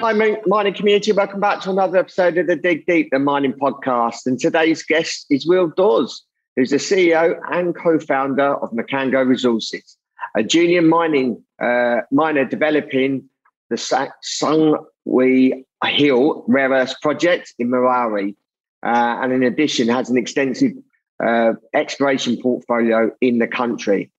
Hi, 0.00 0.14
mining 0.14 0.72
community. 0.72 1.12
Welcome 1.12 1.40
back 1.40 1.60
to 1.60 1.70
another 1.70 1.98
episode 1.98 2.38
of 2.38 2.46
the 2.46 2.56
Dig 2.56 2.86
Deep, 2.86 3.10
the 3.12 3.18
mining 3.18 3.52
podcast. 3.52 4.24
And 4.24 4.40
today's 4.40 4.82
guest 4.82 5.26
is 5.28 5.46
Will 5.46 5.68
Dawes, 5.76 6.24
who's 6.56 6.70
the 6.70 6.78
CEO 6.78 7.38
and 7.52 7.76
co 7.76 7.98
founder 7.98 8.54
of 8.54 8.70
Mkango 8.70 9.28
Resources, 9.28 9.98
a 10.34 10.42
junior 10.42 10.80
mining 10.80 11.44
uh, 11.60 11.98
miner 12.10 12.46
developing 12.46 13.28
the 13.68 13.76
Songwe 13.76 15.64
Hill 15.84 16.44
rare 16.48 16.70
earth 16.70 16.94
project 17.02 17.52
in 17.58 17.68
Malawi. 17.68 18.34
Uh, 18.82 19.18
and 19.20 19.34
in 19.34 19.42
addition, 19.42 19.88
has 19.88 20.08
an 20.08 20.16
extensive 20.16 20.72
uh, 21.22 21.52
exploration 21.74 22.40
portfolio 22.40 23.10
in 23.20 23.38
the 23.38 23.46
country. 23.46 24.10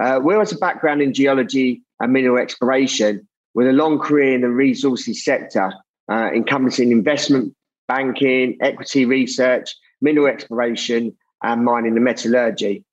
Uh, 0.00 0.18
Will 0.22 0.38
has 0.38 0.52
a 0.52 0.56
background 0.56 1.02
in 1.02 1.12
geology 1.12 1.82
and 2.00 2.14
mineral 2.14 2.38
exploration 2.38 3.28
with 3.56 3.66
a 3.66 3.72
long 3.72 3.98
career 3.98 4.34
in 4.34 4.42
the 4.42 4.50
resources 4.50 5.24
sector, 5.24 5.72
uh, 6.12 6.30
encompassing 6.32 6.92
investment 6.92 7.54
banking, 7.88 8.58
equity 8.60 9.06
research, 9.06 9.74
mineral 10.02 10.26
exploration, 10.26 11.16
and 11.42 11.64
mining 11.64 11.96
and 11.96 12.04
metallurgy. 12.04 12.84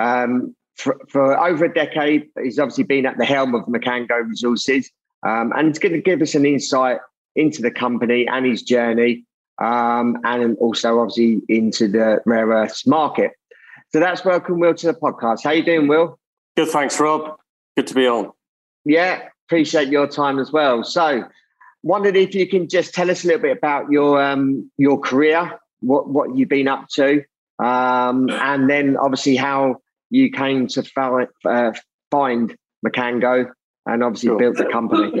Um, 0.00 0.56
for, 0.74 0.98
for, 1.10 1.38
over 1.38 1.66
a 1.66 1.72
decade, 1.72 2.28
he's 2.42 2.58
obviously 2.58 2.84
been 2.84 3.04
at 3.04 3.18
the 3.18 3.26
helm 3.26 3.54
of 3.54 3.66
Mkango 3.66 4.26
Resources, 4.26 4.90
um, 5.22 5.52
and 5.54 5.68
it's 5.68 5.78
going 5.78 5.92
to 5.92 6.00
give 6.00 6.22
us 6.22 6.34
an 6.34 6.46
insight 6.46 6.98
into 7.34 7.60
the 7.60 7.70
company 7.70 8.26
and 8.26 8.46
his 8.46 8.62
journey, 8.62 9.26
um, 9.60 10.16
and 10.24 10.56
also 10.58 10.98
obviously 10.98 11.42
into 11.50 11.88
the 11.88 12.20
rare 12.24 12.46
earths 12.46 12.86
market. 12.86 13.32
So 13.92 14.00
that's 14.00 14.24
welcome, 14.24 14.60
Will, 14.60 14.74
to 14.74 14.86
the 14.86 14.94
podcast. 14.94 15.44
How 15.44 15.50
are 15.50 15.54
you 15.54 15.62
doing, 15.62 15.88
Will? 15.88 16.18
Good, 16.56 16.68
thanks, 16.68 16.98
Rob. 16.98 17.36
Good 17.76 17.86
to 17.88 17.94
be 17.94 18.06
on. 18.06 18.32
Yeah, 18.86 19.28
appreciate 19.46 19.88
your 19.88 20.06
time 20.06 20.38
as 20.38 20.52
well. 20.52 20.84
So, 20.84 21.24
wondered 21.82 22.16
if 22.16 22.34
you 22.34 22.48
can 22.48 22.68
just 22.68 22.94
tell 22.94 23.10
us 23.10 23.24
a 23.24 23.28
little 23.28 23.42
bit 23.42 23.56
about 23.56 23.90
your 23.90 24.22
um, 24.22 24.70
your 24.76 24.98
career, 25.00 25.58
what 25.80 26.08
what 26.08 26.36
you've 26.36 26.48
been 26.48 26.68
up 26.68 26.88
to, 26.94 27.22
um, 27.58 28.28
and 28.30 28.68
then 28.68 28.96
obviously 28.96 29.36
how 29.36 29.76
you 30.10 30.30
came 30.30 30.66
to 30.68 30.82
find, 30.82 31.28
uh, 31.44 31.72
find 32.10 32.56
Mkango 32.86 33.50
and 33.86 34.02
obviously 34.02 34.28
sure. 34.28 34.38
built 34.38 34.56
the 34.56 34.66
company. 34.66 35.12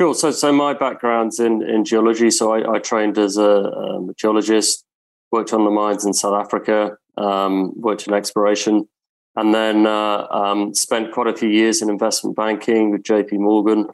Sure. 0.00 0.14
So, 0.14 0.30
so 0.30 0.52
my 0.52 0.74
background's 0.74 1.40
in 1.40 1.62
in 1.62 1.84
geology. 1.84 2.30
So 2.30 2.52
I, 2.52 2.76
I 2.76 2.78
trained 2.78 3.18
as 3.18 3.36
a, 3.36 3.72
um, 3.72 4.12
geologist, 4.16 4.84
worked 5.32 5.52
on 5.52 5.64
the 5.64 5.70
mines 5.70 6.04
in 6.04 6.12
South 6.12 6.34
Africa, 6.34 6.96
um, 7.16 7.72
worked 7.80 8.06
in 8.06 8.14
exploration 8.14 8.88
and 9.36 9.54
then 9.54 9.86
uh, 9.86 10.26
um, 10.30 10.74
spent 10.74 11.12
quite 11.12 11.26
a 11.26 11.36
few 11.36 11.48
years 11.48 11.82
in 11.82 11.90
investment 11.90 12.36
banking 12.36 12.90
with 12.90 13.02
JP 13.02 13.32
Morgan. 13.32 13.86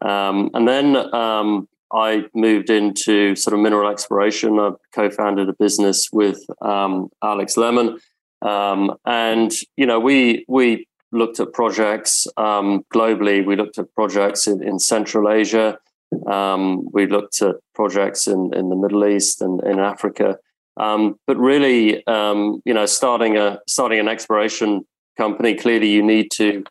Um, 0.00 0.50
and 0.54 0.66
then 0.66 0.96
um, 1.14 1.68
I 1.92 2.24
moved 2.34 2.70
into 2.70 3.36
sort 3.36 3.54
of 3.54 3.60
mineral 3.60 3.90
exploration. 3.90 4.58
I 4.58 4.70
co 4.94 5.10
founded 5.10 5.48
a 5.48 5.52
business 5.52 6.08
with 6.10 6.40
um, 6.62 7.10
Alex 7.22 7.56
Lemon. 7.56 7.98
Um, 8.40 8.94
and, 9.04 9.52
you 9.76 9.84
know, 9.84 10.00
we, 10.00 10.44
we 10.48 10.86
looked 11.12 11.40
at 11.40 11.52
projects 11.52 12.26
um, 12.36 12.84
globally. 12.94 13.44
We 13.44 13.56
looked 13.56 13.78
at 13.78 13.92
projects 13.94 14.46
in, 14.46 14.62
in 14.62 14.78
Central 14.78 15.30
Asia. 15.30 15.78
we 16.10 17.06
looked 17.06 17.42
at 17.42 17.56
projects 17.74 18.26
in, 18.26 18.52
in 18.54 18.70
the 18.70 18.76
Middle 18.76 19.06
East 19.06 19.42
and 19.42 19.62
in 19.64 19.80
Africa. 19.80 20.38
Um, 20.78 21.18
but 21.26 21.36
really, 21.36 22.06
um, 22.06 22.62
you 22.64 22.72
know, 22.72 22.86
starting 22.86 23.36
a 23.36 23.60
starting 23.66 23.98
an 23.98 24.08
exploration 24.08 24.86
company, 25.16 25.54
clearly 25.54 25.88
you 25.88 26.02
need 26.02 26.30
to 26.32 26.64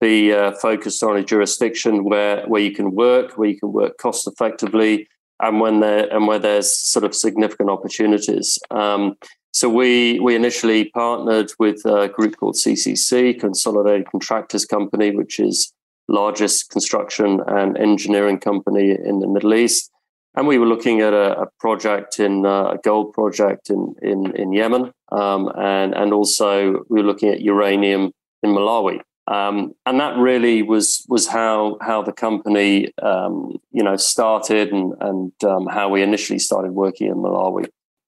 be 0.00 0.32
uh, 0.32 0.52
focused 0.52 1.02
on 1.02 1.16
a 1.16 1.24
jurisdiction 1.24 2.04
where 2.04 2.46
where 2.46 2.62
you 2.62 2.72
can 2.72 2.92
work, 2.94 3.36
where 3.36 3.48
you 3.48 3.58
can 3.58 3.72
work 3.72 3.98
cost 3.98 4.26
effectively, 4.26 5.08
and 5.40 5.60
when 5.60 5.80
there 5.80 6.12
and 6.12 6.26
where 6.26 6.38
there's 6.38 6.72
sort 6.72 7.04
of 7.04 7.14
significant 7.14 7.70
opportunities. 7.70 8.58
Um, 8.70 9.16
so 9.52 9.68
we 9.68 10.20
we 10.20 10.36
initially 10.36 10.90
partnered 10.90 11.50
with 11.58 11.84
a 11.84 12.08
group 12.08 12.36
called 12.36 12.54
CCC, 12.54 13.38
Consolidated 13.38 14.06
Contractors 14.10 14.64
Company, 14.64 15.10
which 15.10 15.40
is 15.40 15.72
largest 16.06 16.70
construction 16.70 17.40
and 17.46 17.76
engineering 17.76 18.38
company 18.38 18.90
in 18.90 19.18
the 19.20 19.28
Middle 19.28 19.54
East 19.54 19.90
and 20.36 20.46
we 20.46 20.58
were 20.58 20.66
looking 20.66 21.00
at 21.00 21.12
a, 21.12 21.42
a 21.42 21.46
project 21.58 22.20
in 22.20 22.46
uh, 22.46 22.72
a 22.72 22.78
gold 22.82 23.12
project 23.12 23.70
in 23.70 23.94
in, 24.02 24.34
in 24.36 24.52
Yemen, 24.52 24.92
um, 25.12 25.50
and 25.56 25.94
and 25.94 26.12
also 26.12 26.84
we 26.88 27.00
were 27.00 27.06
looking 27.06 27.30
at 27.30 27.40
uranium 27.40 28.12
in 28.42 28.50
Malawi. 28.50 29.00
Um, 29.26 29.74
and 29.84 30.00
that 30.00 30.16
really 30.16 30.62
was 30.62 31.04
was 31.08 31.26
how 31.28 31.76
how 31.82 32.02
the 32.02 32.12
company 32.12 32.92
um, 33.02 33.56
you 33.72 33.82
know 33.82 33.96
started 33.96 34.72
and 34.72 34.94
and 35.00 35.32
um, 35.44 35.66
how 35.66 35.88
we 35.88 36.02
initially 36.02 36.38
started 36.38 36.72
working 36.72 37.08
in 37.08 37.16
Malawi. 37.16 37.66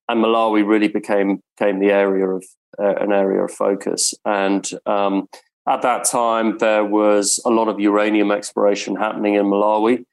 And 0.08 0.24
Malawi 0.24 0.66
really 0.66 0.88
became 0.88 1.40
became 1.58 1.78
the 1.78 1.92
area 1.92 2.26
of 2.26 2.44
uh, 2.78 2.94
an 2.96 3.12
area 3.12 3.44
of 3.44 3.50
focus. 3.50 4.14
And 4.24 4.68
um, 4.86 5.28
at 5.68 5.82
that 5.82 6.04
time, 6.04 6.58
there 6.58 6.84
was 6.84 7.40
a 7.44 7.50
lot 7.50 7.68
of 7.68 7.78
uranium 7.78 8.30
exploration 8.30 8.96
happening 8.96 9.34
in 9.34 9.46
Malawi. 9.46 10.04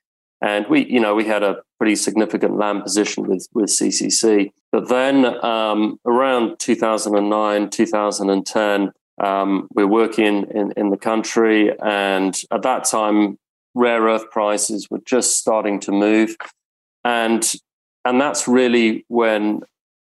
And 0.42 0.66
we, 0.70 0.86
you 0.86 1.00
know, 1.00 1.16
we 1.16 1.26
had 1.26 1.44
a 1.44 1.58
pretty 1.78 1.96
significant 1.96 2.58
land 2.58 2.84
position 2.84 3.28
with, 3.28 3.48
with 3.54 3.70
CCC. 3.70 4.52
But 4.72 4.90
then 4.90 5.26
um, 5.44 6.00
around 6.06 6.60
2009, 6.60 7.70
2010, 7.70 8.92
um, 9.24 9.68
we're 9.74 9.88
working 9.88 10.46
in, 10.54 10.74
in 10.78 10.90
the 10.90 10.98
country. 10.98 11.72
And 11.80 12.38
at 12.52 12.62
that 12.64 12.86
time, 12.86 13.40
rare 13.74 14.02
earth 14.02 14.30
prices 14.30 14.88
were 14.90 15.02
just 15.06 15.38
starting 15.38 15.80
to 15.82 15.92
move. 15.92 16.36
And, 17.04 17.52
and 18.06 18.22
that's 18.22 18.48
really 18.48 19.06
when, 19.08 19.62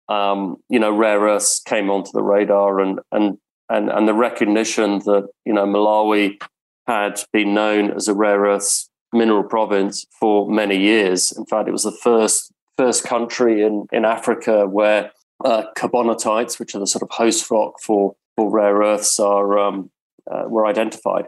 um, 0.09 0.59
you 0.69 0.78
know, 0.78 0.94
rare 0.94 1.20
earths 1.20 1.60
came 1.60 1.91
onto 1.91 2.12
the 2.12 2.22
radar 2.22 2.81
and, 2.81 3.00
and, 3.10 3.38
and, 3.69 3.91
and 3.91 4.09
the 4.09 4.14
recognition 4.14 5.00
that, 5.00 5.28
you 5.44 5.53
know, 5.53 5.66
Malawi 5.66 6.41
had 6.87 7.22
been 7.32 7.54
known 7.54 7.91
as 7.91 8.09
a 8.09 8.14
rare 8.14 8.41
earths 8.41 8.88
mineral 9.12 9.45
province 9.45 10.06
for 10.19 10.49
many 10.50 10.78
years. 10.78 11.33
In 11.33 11.45
fact, 11.47 11.69
it 11.69 11.73
was 11.73 11.84
the 11.84 11.93
first 12.03 12.53
first 12.77 13.05
country 13.05 13.62
in, 13.62 13.87
in 13.93 14.05
Africa 14.05 14.67
where 14.67 15.12
uh, 15.45 15.65
carbonatites, 15.77 16.59
which 16.59 16.75
are 16.75 16.78
the 16.78 16.87
sort 16.87 17.03
of 17.03 17.11
host 17.11 17.50
rock 17.50 17.75
for, 17.81 18.15
for 18.37 18.50
rare 18.50 18.77
earths, 18.77 19.21
are 19.21 19.59
um, 19.59 19.91
uh, 20.31 20.45
were 20.49 20.67
identified. 20.67 21.27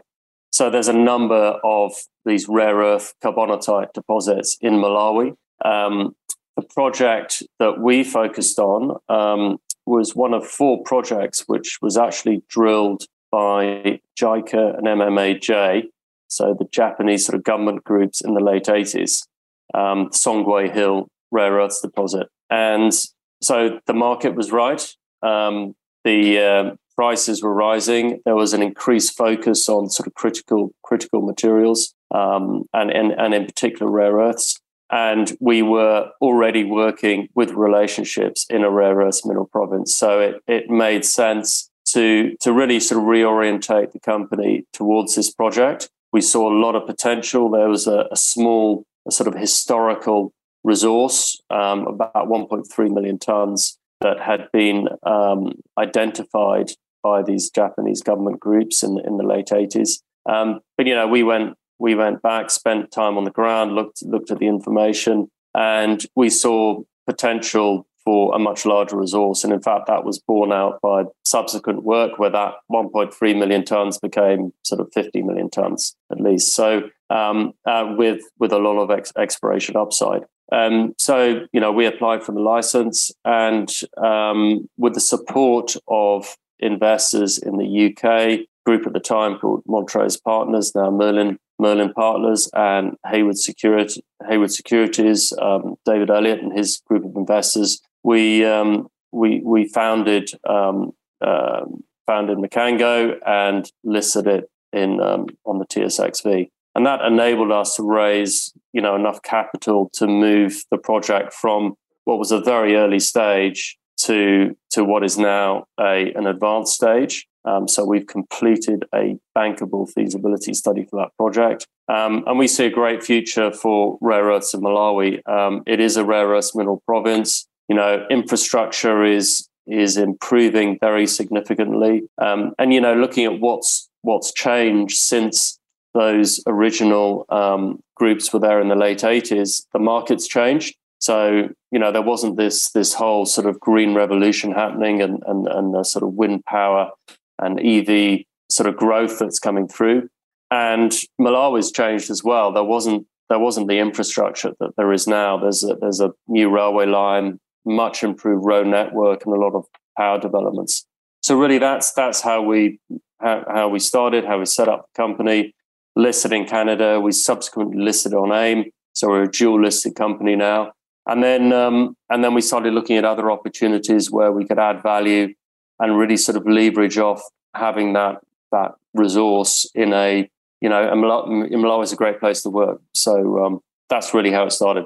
So 0.51 0.69
there's 0.69 0.87
a 0.87 0.93
number 0.93 1.59
of 1.63 1.93
these 2.25 2.47
rare 2.47 2.77
earth 2.77 3.13
carbonatite 3.23 3.93
deposits 3.93 4.57
in 4.61 4.75
Malawi. 4.75 5.35
Um, 5.63 6.15
the 6.55 6.61
project 6.61 7.43
that 7.59 7.79
we 7.79 8.03
focused 8.03 8.57
on 8.57 8.97
um, 9.09 9.57
was 9.85 10.15
one 10.15 10.33
of 10.33 10.47
four 10.47 10.81
projects 10.83 11.43
which 11.47 11.79
was 11.81 11.97
actually 11.97 12.41
drilled 12.47 13.05
by 13.31 13.99
JICA 14.17 14.77
and 14.77 14.87
MMAJ 14.87 15.89
so 16.27 16.55
the 16.57 16.67
Japanese 16.71 17.25
sort 17.25 17.35
of 17.35 17.43
government 17.43 17.83
groups 17.83 18.21
in 18.21 18.33
the 18.33 18.43
late 18.43 18.65
80s, 18.65 19.27
um, 19.73 20.09
Songwe 20.09 20.73
Hill 20.73 21.07
rare 21.31 21.53
earths 21.53 21.81
deposit. 21.81 22.27
And 22.49 22.93
so 23.41 23.79
the 23.85 23.93
market 23.93 24.35
was 24.35 24.51
right. 24.51 24.85
Um, 25.21 25.75
the 26.03 26.39
uh, 26.39 26.75
prices 26.95 27.43
were 27.43 27.53
rising. 27.53 28.21
There 28.25 28.35
was 28.35 28.53
an 28.53 28.61
increased 28.61 29.17
focus 29.17 29.67
on 29.67 29.89
sort 29.89 30.07
of 30.07 30.13
critical 30.13 30.71
critical 30.83 31.21
materials 31.21 31.93
um, 32.11 32.65
and, 32.73 32.91
and, 32.91 33.11
and 33.11 33.33
in 33.33 33.45
particular 33.45 33.91
rare 33.91 34.15
earths. 34.15 34.59
And 34.91 35.35
we 35.39 35.63
were 35.63 36.11
already 36.21 36.63
working 36.63 37.27
with 37.33 37.51
relationships 37.51 38.45
in 38.49 38.63
a 38.63 38.69
rare 38.69 38.95
earths 38.97 39.25
mineral 39.25 39.47
province. 39.47 39.97
So 39.97 40.19
it, 40.19 40.35
it 40.47 40.69
made 40.69 41.03
sense 41.03 41.69
to, 41.87 42.35
to 42.41 42.53
really 42.53 42.79
sort 42.79 43.01
of 43.01 43.07
reorientate 43.07 43.91
the 43.91 43.99
company 43.99 44.65
towards 44.73 45.15
this 45.15 45.31
project 45.31 45.89
we 46.15 46.21
saw 46.21 46.49
a 46.49 46.57
lot 46.57 46.77
of 46.77 46.87
potential. 46.87 47.49
There 47.49 47.67
was 47.67 47.87
a, 47.87 48.05
a 48.09 48.15
small, 48.15 48.85
a 49.05 49.11
sort 49.11 49.27
of 49.27 49.35
historical 49.35 50.31
resource, 50.63 51.37
um, 51.49 51.85
about 51.87 52.29
1.3 52.29 52.93
million 52.93 53.19
tons, 53.19 53.77
that 53.99 54.21
had 54.21 54.47
been 54.53 54.87
um, 55.03 55.55
identified 55.77 56.71
by 57.03 57.21
these 57.21 57.49
Japanese 57.49 58.01
government 58.01 58.39
groups 58.39 58.81
in, 58.81 58.97
in 59.05 59.17
the 59.17 59.25
late 59.25 59.47
80s. 59.47 59.99
Um, 60.25 60.61
but 60.77 60.87
you 60.87 60.95
know, 60.95 61.05
we 61.05 61.21
went 61.21 61.55
we 61.79 61.95
went 61.95 62.21
back, 62.21 62.49
spent 62.49 62.91
time 62.91 63.17
on 63.17 63.25
the 63.25 63.37
ground, 63.39 63.75
looked 63.75 64.01
looked 64.01 64.31
at 64.31 64.39
the 64.39 64.47
information, 64.47 65.27
and 65.53 66.01
we 66.15 66.29
saw 66.29 66.81
potential 67.05 67.85
for 68.05 68.33
a 68.35 68.39
much 68.39 68.65
larger 68.65 68.95
resource. 68.97 69.43
And 69.43 69.51
in 69.51 69.61
fact, 69.61 69.87
that 69.87 70.05
was 70.05 70.19
borne 70.19 70.53
out 70.53 70.79
by 70.81 71.03
subsequent 71.25 71.83
work 71.83 72.19
where 72.19 72.29
that 72.29 72.53
1.3 72.71 73.37
million 73.37 73.65
tons 73.65 73.97
became 73.97 74.53
sort 74.63 74.79
of 74.79 74.89
50 74.93 75.23
million 75.23 75.49
tons 75.49 75.95
at 76.11 76.21
least. 76.21 76.55
So 76.55 76.83
um, 77.09 77.53
uh, 77.65 77.93
with 77.97 78.21
with 78.39 78.51
a 78.51 78.59
lot 78.59 78.79
of 78.79 78.91
ex- 78.91 79.13
exploration 79.17 79.75
upside. 79.75 80.23
Um, 80.51 80.93
so 80.97 81.47
you 81.51 81.59
know 81.59 81.71
we 81.71 81.85
applied 81.85 82.23
for 82.23 82.31
the 82.31 82.41
license, 82.41 83.11
and 83.23 83.69
um, 83.97 84.69
with 84.77 84.93
the 84.93 84.99
support 84.99 85.75
of 85.87 86.35
investors 86.59 87.37
in 87.37 87.57
the 87.57 87.85
UK 87.87 88.47
group 88.65 88.87
at 88.87 88.93
the 88.93 88.99
time 88.99 89.37
called 89.37 89.63
Montrose 89.67 90.17
Partners, 90.17 90.73
now 90.75 90.89
Merlin 90.89 91.37
Merlin 91.59 91.93
Partners, 91.93 92.49
and 92.53 92.95
Haywood 93.07 93.37
Security, 93.37 94.03
Haywood 94.27 94.51
Securities, 94.51 95.33
um, 95.41 95.75
David 95.85 96.09
Elliott 96.09 96.41
and 96.41 96.57
his 96.57 96.81
group 96.87 97.05
of 97.05 97.15
investors 97.15 97.81
we 98.05 98.45
um, 98.45 98.87
we 99.11 99.41
we 99.43 99.67
founded 99.67 100.29
um, 100.47 100.91
uh, 101.21 101.61
founded 102.05 102.37
Mkango 102.37 103.17
and 103.25 103.69
listed 103.83 104.27
it 104.27 104.45
in 104.71 105.01
um, 105.01 105.25
on 105.45 105.57
the 105.57 105.65
TSXV, 105.65 106.49
and 106.75 106.85
that 106.85 107.01
enabled 107.01 107.51
us 107.51 107.75
to 107.75 107.83
raise 107.83 108.53
you 108.73 108.81
know 108.81 108.95
enough 108.95 109.23
capital 109.23 109.89
to 109.93 110.05
move 110.05 110.63
the 110.69 110.77
project 110.77 111.33
from 111.33 111.73
what 112.03 112.19
was 112.19 112.31
a 112.31 112.39
very 112.39 112.75
early 112.75 112.99
stage 112.99 113.75
to 114.01 114.55
to 114.69 114.83
what 114.85 115.03
is 115.03 115.17
now 115.17 115.65
a 115.79 116.13
an 116.13 116.27
advanced 116.27 116.73
stage. 116.73 117.27
Um, 117.43 117.67
so 117.67 117.85
we've 117.85 118.07
completed 118.07 118.85
a 118.93 119.17
bankable 119.37 119.87
feasibility 119.87 120.53
study 120.55 120.87
for 120.89 120.99
that 120.99 121.09
project, 121.17 121.65
um, 121.87 122.23
and 122.27 122.37
we 122.37 122.47
see 122.47 122.65
a 122.65 122.71
great 122.71 123.01
future 123.01 123.51
for 123.51 123.97
rare 123.99 124.25
earths 124.25 124.53
in 124.53 124.61
Malawi. 124.61 125.27
Um, 125.27 125.63
it 125.65 125.79
is 125.79 125.97
a 125.97 126.05
rare 126.05 126.27
earths 126.27 126.55
mineral 126.55 126.83
province 126.85 127.47
you 127.67 127.75
know, 127.75 128.05
infrastructure 128.09 129.03
is 129.03 129.47
is 129.67 129.97
improving 129.97 130.77
very 130.79 131.07
significantly. 131.07 132.03
Um, 132.19 132.53
and 132.59 132.73
you 132.73 132.81
know, 132.81 132.93
looking 132.93 133.25
at 133.25 133.39
what's 133.39 133.89
what's 134.01 134.33
changed 134.33 134.97
since 134.97 135.59
those 135.93 136.41
original 136.45 137.25
um, 137.29 137.79
groups 137.95 138.31
were 138.31 138.39
there 138.39 138.59
in 138.59 138.67
the 138.67 138.75
late 138.75 138.99
80s, 138.99 139.63
the 139.73 139.79
market's 139.79 140.27
changed. 140.27 140.75
So, 140.99 141.49
you 141.71 141.79
know, 141.79 141.91
there 141.91 142.01
wasn't 142.01 142.37
this 142.37 142.71
this 142.71 142.93
whole 142.93 143.25
sort 143.25 143.47
of 143.47 143.59
green 143.59 143.93
revolution 143.93 144.51
happening 144.51 145.01
and 145.01 145.23
and, 145.25 145.47
and 145.47 145.73
the 145.73 145.83
sort 145.83 146.03
of 146.03 146.13
wind 146.13 146.45
power 146.45 146.91
and 147.39 147.59
EV 147.59 148.23
sort 148.49 148.69
of 148.69 148.77
growth 148.77 149.19
that's 149.19 149.39
coming 149.39 149.67
through. 149.67 150.09
And 150.51 150.91
Malawi's 151.19 151.71
changed 151.71 152.09
as 152.09 152.23
well. 152.23 152.51
There 152.51 152.63
wasn't 152.63 153.07
there 153.29 153.39
wasn't 153.39 153.67
the 153.67 153.79
infrastructure 153.79 154.53
that 154.59 154.75
there 154.77 154.93
is 154.93 155.07
now. 155.07 155.37
There's 155.37 155.63
a, 155.63 155.75
there's 155.75 155.99
a 155.99 156.13
new 156.27 156.49
railway 156.49 156.85
line 156.85 157.39
much 157.65 158.03
improved 158.03 158.45
road 158.45 158.67
network 158.67 159.25
and 159.25 159.35
a 159.35 159.39
lot 159.39 159.53
of 159.53 159.65
power 159.97 160.19
developments. 160.19 160.85
So 161.21 161.37
really, 161.37 161.57
that's 161.57 161.91
that's 161.93 162.21
how 162.21 162.41
we 162.41 162.79
how, 163.19 163.43
how 163.47 163.69
we 163.69 163.79
started, 163.79 164.25
how 164.25 164.39
we 164.39 164.45
set 164.45 164.67
up 164.67 164.87
the 164.93 165.01
company, 165.01 165.55
listed 165.95 166.33
in 166.33 166.45
Canada. 166.45 166.99
We 166.99 167.11
subsequently 167.11 167.81
listed 167.81 168.13
on 168.13 168.31
AIM, 168.31 168.65
so 168.93 169.07
we're 169.07 169.23
a 169.23 169.31
dual 169.31 169.61
listed 169.61 169.95
company 169.95 170.35
now. 170.35 170.73
And 171.07 171.23
then 171.23 171.53
um, 171.53 171.95
and 172.09 172.23
then 172.23 172.33
we 172.33 172.41
started 172.41 172.73
looking 172.73 172.97
at 172.97 173.05
other 173.05 173.31
opportunities 173.31 174.11
where 174.11 174.31
we 174.31 174.45
could 174.45 174.59
add 174.59 174.81
value 174.81 175.33
and 175.79 175.97
really 175.97 176.17
sort 176.17 176.37
of 176.37 176.47
leverage 176.47 176.97
off 176.97 177.21
having 177.55 177.93
that 177.93 178.21
that 178.51 178.73
resource 178.93 179.69
in 179.75 179.93
a 179.93 180.29
you 180.61 180.69
know 180.69 180.91
Malawi 180.93 181.83
is 181.83 181.93
a 181.93 181.95
great 181.95 182.19
place 182.19 182.41
to 182.43 182.49
work. 182.49 182.81
So 182.93 183.45
um, 183.45 183.59
that's 183.89 184.13
really 184.13 184.31
how 184.31 184.45
it 184.45 184.51
started. 184.51 184.85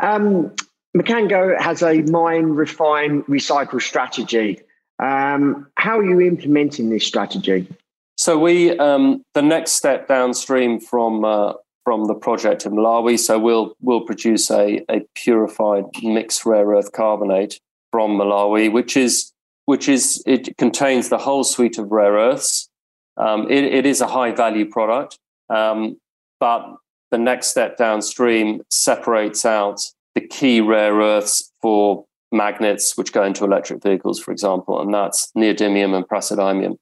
Um, 0.00 0.52
Mkango 0.96 1.58
has 1.60 1.82
a 1.82 2.02
mine, 2.02 2.46
refine, 2.46 3.22
recycle 3.24 3.80
strategy. 3.80 4.60
Um, 4.98 5.68
how 5.76 5.98
are 5.98 6.04
you 6.04 6.20
implementing 6.20 6.90
this 6.90 7.06
strategy? 7.06 7.68
So 8.16 8.38
we, 8.38 8.76
um, 8.78 9.22
the 9.34 9.42
next 9.42 9.72
step 9.72 10.08
downstream 10.08 10.80
from 10.80 11.24
uh, 11.24 11.52
from 11.84 12.06
the 12.06 12.14
project 12.14 12.66
in 12.66 12.72
Malawi, 12.72 13.18
so 13.18 13.38
we'll 13.38 13.74
we'll 13.80 14.02
produce 14.02 14.50
a, 14.50 14.84
a 14.90 15.00
purified 15.14 15.84
mixed 16.02 16.44
rare 16.44 16.66
earth 16.66 16.92
carbonate 16.92 17.60
from 17.92 18.18
Malawi, 18.18 18.72
which 18.72 18.96
is 18.96 19.32
which 19.66 19.88
is 19.88 20.22
it 20.26 20.56
contains 20.56 21.10
the 21.10 21.18
whole 21.18 21.44
suite 21.44 21.78
of 21.78 21.92
rare 21.92 22.14
earths. 22.14 22.68
Um, 23.16 23.50
it, 23.50 23.64
it 23.64 23.86
is 23.86 24.00
a 24.00 24.06
high 24.06 24.32
value 24.32 24.68
product, 24.68 25.18
um, 25.48 25.96
but 26.40 26.76
the 27.10 27.18
next 27.18 27.48
step 27.48 27.76
downstream 27.76 28.62
separates 28.70 29.44
out 29.44 29.80
the 30.18 30.26
key 30.26 30.60
rare 30.60 30.94
earths 30.94 31.52
for 31.62 32.04
magnets 32.32 32.96
which 32.96 33.12
go 33.12 33.22
into 33.22 33.44
electric 33.44 33.82
vehicles, 33.82 34.18
for 34.18 34.32
example, 34.32 34.80
and 34.80 34.92
that's 34.92 35.30
neodymium 35.36 35.94
and 35.94 36.06
praseodymium. 36.08 36.76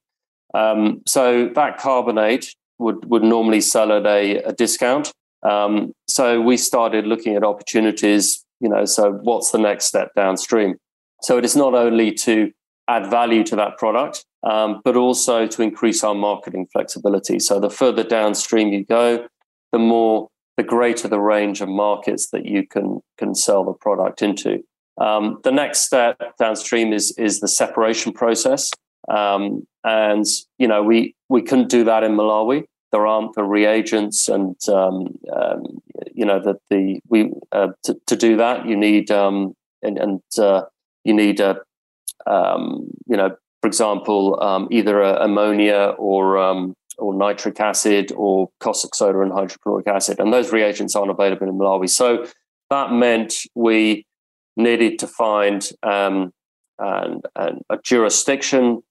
Um, 0.55 1.03
so 1.07 1.51
that 1.55 1.77
carbonate 1.77 2.55
would, 2.79 3.05
would 3.11 3.23
normally 3.23 3.61
sell 3.61 3.93
at 3.93 4.07
a, 4.07 4.39
a 4.39 4.53
discount. 4.53 5.13
Um, 5.43 5.93
so 6.09 6.41
we 6.41 6.57
started 6.57 7.07
looking 7.07 7.37
at 7.37 7.45
opportunities, 7.45 8.43
you 8.61 8.71
know, 8.71 8.87
so 8.87 9.13
what's 9.13 9.51
the 9.51 9.59
next 9.59 9.85
step 9.85 10.09
downstream? 10.17 10.77
So 11.23 11.37
it 11.37 11.45
is 11.45 11.55
not 11.55 11.75
only 11.75 12.13
to 12.13 12.51
add 12.89 13.11
value 13.11 13.45
to 13.45 13.57
that 13.57 13.77
product, 13.77 14.25
um, 14.45 14.81
but 14.83 14.97
also 14.97 15.47
to 15.47 15.63
increase 15.63 16.03
our 16.03 16.15
marketing 16.15 16.69
flexibility. 16.73 17.39
So 17.39 17.61
the 17.61 17.71
further 17.71 18.03
downstream 18.03 18.69
you 18.69 18.85
go, 18.85 19.27
the 19.73 19.79
more 19.79 20.29
the 20.57 20.63
greater 20.63 21.09
the 21.09 21.21
range 21.21 21.61
of 21.61 21.69
markets 21.69 22.29
that 22.31 22.47
you 22.47 22.67
can 22.67 23.01
can 23.19 23.35
sell 23.35 23.65
the 23.65 23.73
product 23.73 24.23
into. 24.23 24.63
Um, 24.99 25.41
the 25.45 25.53
next 25.53 25.81
step 25.81 26.19
downstream 26.39 26.93
is 26.93 27.15
is 27.19 27.41
the 27.41 27.49
separation 27.49 28.13
process, 28.13 28.71
um, 29.09 29.67
and 29.85 30.25
you 30.59 30.67
know 30.67 30.83
we 30.83 31.15
we 31.29 31.43
couldn't 31.43 31.69
do 31.69 31.85
that 31.85 32.03
in 32.03 32.13
Malawi. 32.13 32.65
There 32.93 33.07
aren't 33.07 33.35
the 33.35 33.45
reagents, 33.45 34.29
and 34.29 34.57
um, 34.69 35.19
um 35.33 35.83
you 36.15 36.25
know 36.25 36.41
that 36.41 36.57
the 36.71 37.01
we 37.09 37.31
uh, 37.53 37.69
to, 37.85 38.01
to, 38.07 38.17
do 38.17 38.37
that 38.39 38.67
you 38.67 38.77
need 38.77 39.11
um, 39.11 39.55
and, 39.83 39.99
and 39.99 40.23
uh, 40.39 40.63
you 41.05 41.13
need 41.13 41.41
a 41.41 41.61
um, 42.27 42.89
you 43.07 43.19
know 43.19 43.37
for 43.61 43.67
example 43.67 44.69
either 44.71 45.03
ammonia 45.03 45.95
or 45.99 46.39
or 46.99 47.15
nitric 47.15 47.61
acid 47.61 48.13
or 48.17 48.49
caustic 48.61 48.95
soda 48.95 49.21
and 49.21 49.33
hydrochloric 49.33 49.87
acid. 49.87 50.19
And 50.19 50.33
those 50.33 50.53
reagents 50.53 50.97
aren't 50.97 51.11
available 51.11 51.49
in 51.49 51.59
Malawi. 51.59 51.89
So 51.89 52.27
that 52.71 52.93
meant 52.93 53.35
we 53.55 54.07
needed 54.57 54.99
to 55.01 55.07
find 55.07 55.69
um, 55.83 56.33
an, 56.79 57.21
an, 57.37 57.61
a 57.71 57.79
jurisdiction 57.83 58.83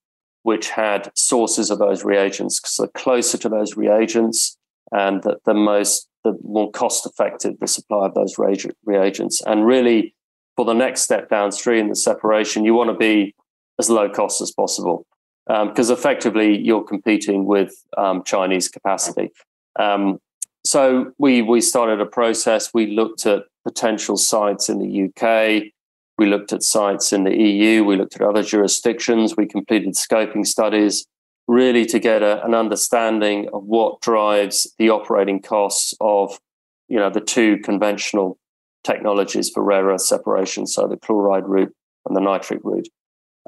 which 0.44 0.70
had 0.70 1.12
sources 1.16 1.72
of 1.72 1.80
those 1.80 2.04
reagents. 2.04 2.62
So 2.66 2.88
closer 2.88 3.38
to 3.40 3.50
those 3.50 3.76
reagents 3.76 4.58
and 4.92 5.24
the, 5.24 5.38
the 5.46 5.56
most, 5.56 6.08
the 6.24 6.38
more 6.44 6.72
cost 6.72 7.06
effective 7.06 7.54
the 7.60 7.68
supply 7.68 8.06
of 8.06 8.14
those 8.14 8.36
reagents. 8.38 9.42
And 9.42 9.66
really, 9.66 10.14
for 10.56 10.66
the 10.66 10.74
next 10.74 11.02
step 11.02 11.30
downstream, 11.30 11.90
the 11.90 11.96
separation, 11.96 12.64
you 12.64 12.76
want 12.76 12.92
to 12.92 12.98
be 12.98 13.34
as 13.80 13.90
low 13.90 14.08
cost 14.10 14.42
as 14.42 14.52
possible 14.52 15.06
because 15.48 15.92
um, 15.92 15.98
effectively 15.98 16.58
you're 16.58 16.84
competing 16.84 17.46
with 17.46 17.74
um, 17.98 18.24
Chinese 18.24 18.68
capacity. 18.68 19.32
Um, 19.78 20.20
so 20.66 21.12
we 21.20 21.42
we 21.44 21.62
started 21.62 22.02
a 22.02 22.06
process. 22.06 22.74
We 22.74 22.88
looked 22.88 23.26
at 23.26 23.44
potential 23.64 24.18
sites 24.18 24.70
in 24.70 24.80
the 24.80 25.06
UK. 25.06 25.72
We 26.18 26.28
looked 26.28 26.54
at 26.54 26.64
sites 26.64 27.12
in 27.14 27.24
the 27.24 27.36
EU. 27.36 27.84
We 27.84 27.98
looked 27.98 28.16
at 28.16 28.22
other 28.22 28.42
jurisdictions. 28.42 29.36
We 29.36 29.46
completed 29.46 29.96
scoping 29.96 30.46
studies, 30.48 31.06
really 31.48 31.86
to 31.88 32.00
get 32.00 32.24
a, 32.24 32.44
an 32.46 32.56
understanding 32.56 33.50
of 33.54 33.64
what 33.66 34.02
drives 34.02 34.72
the 34.80 34.90
operating 34.90 35.42
costs 35.42 35.94
of, 36.00 36.40
you 36.88 36.98
know, 36.98 37.10
the 37.10 37.22
two 37.22 37.58
conventional 37.60 38.38
technologies 38.84 39.50
for 39.50 39.62
rare 39.64 39.86
earth 39.86 40.02
separation, 40.02 40.66
so 40.66 40.88
the 40.88 40.98
chloride 40.98 41.48
route 41.48 41.74
and 42.06 42.16
the 42.16 42.22
nitric 42.22 42.62
route. 42.64 42.88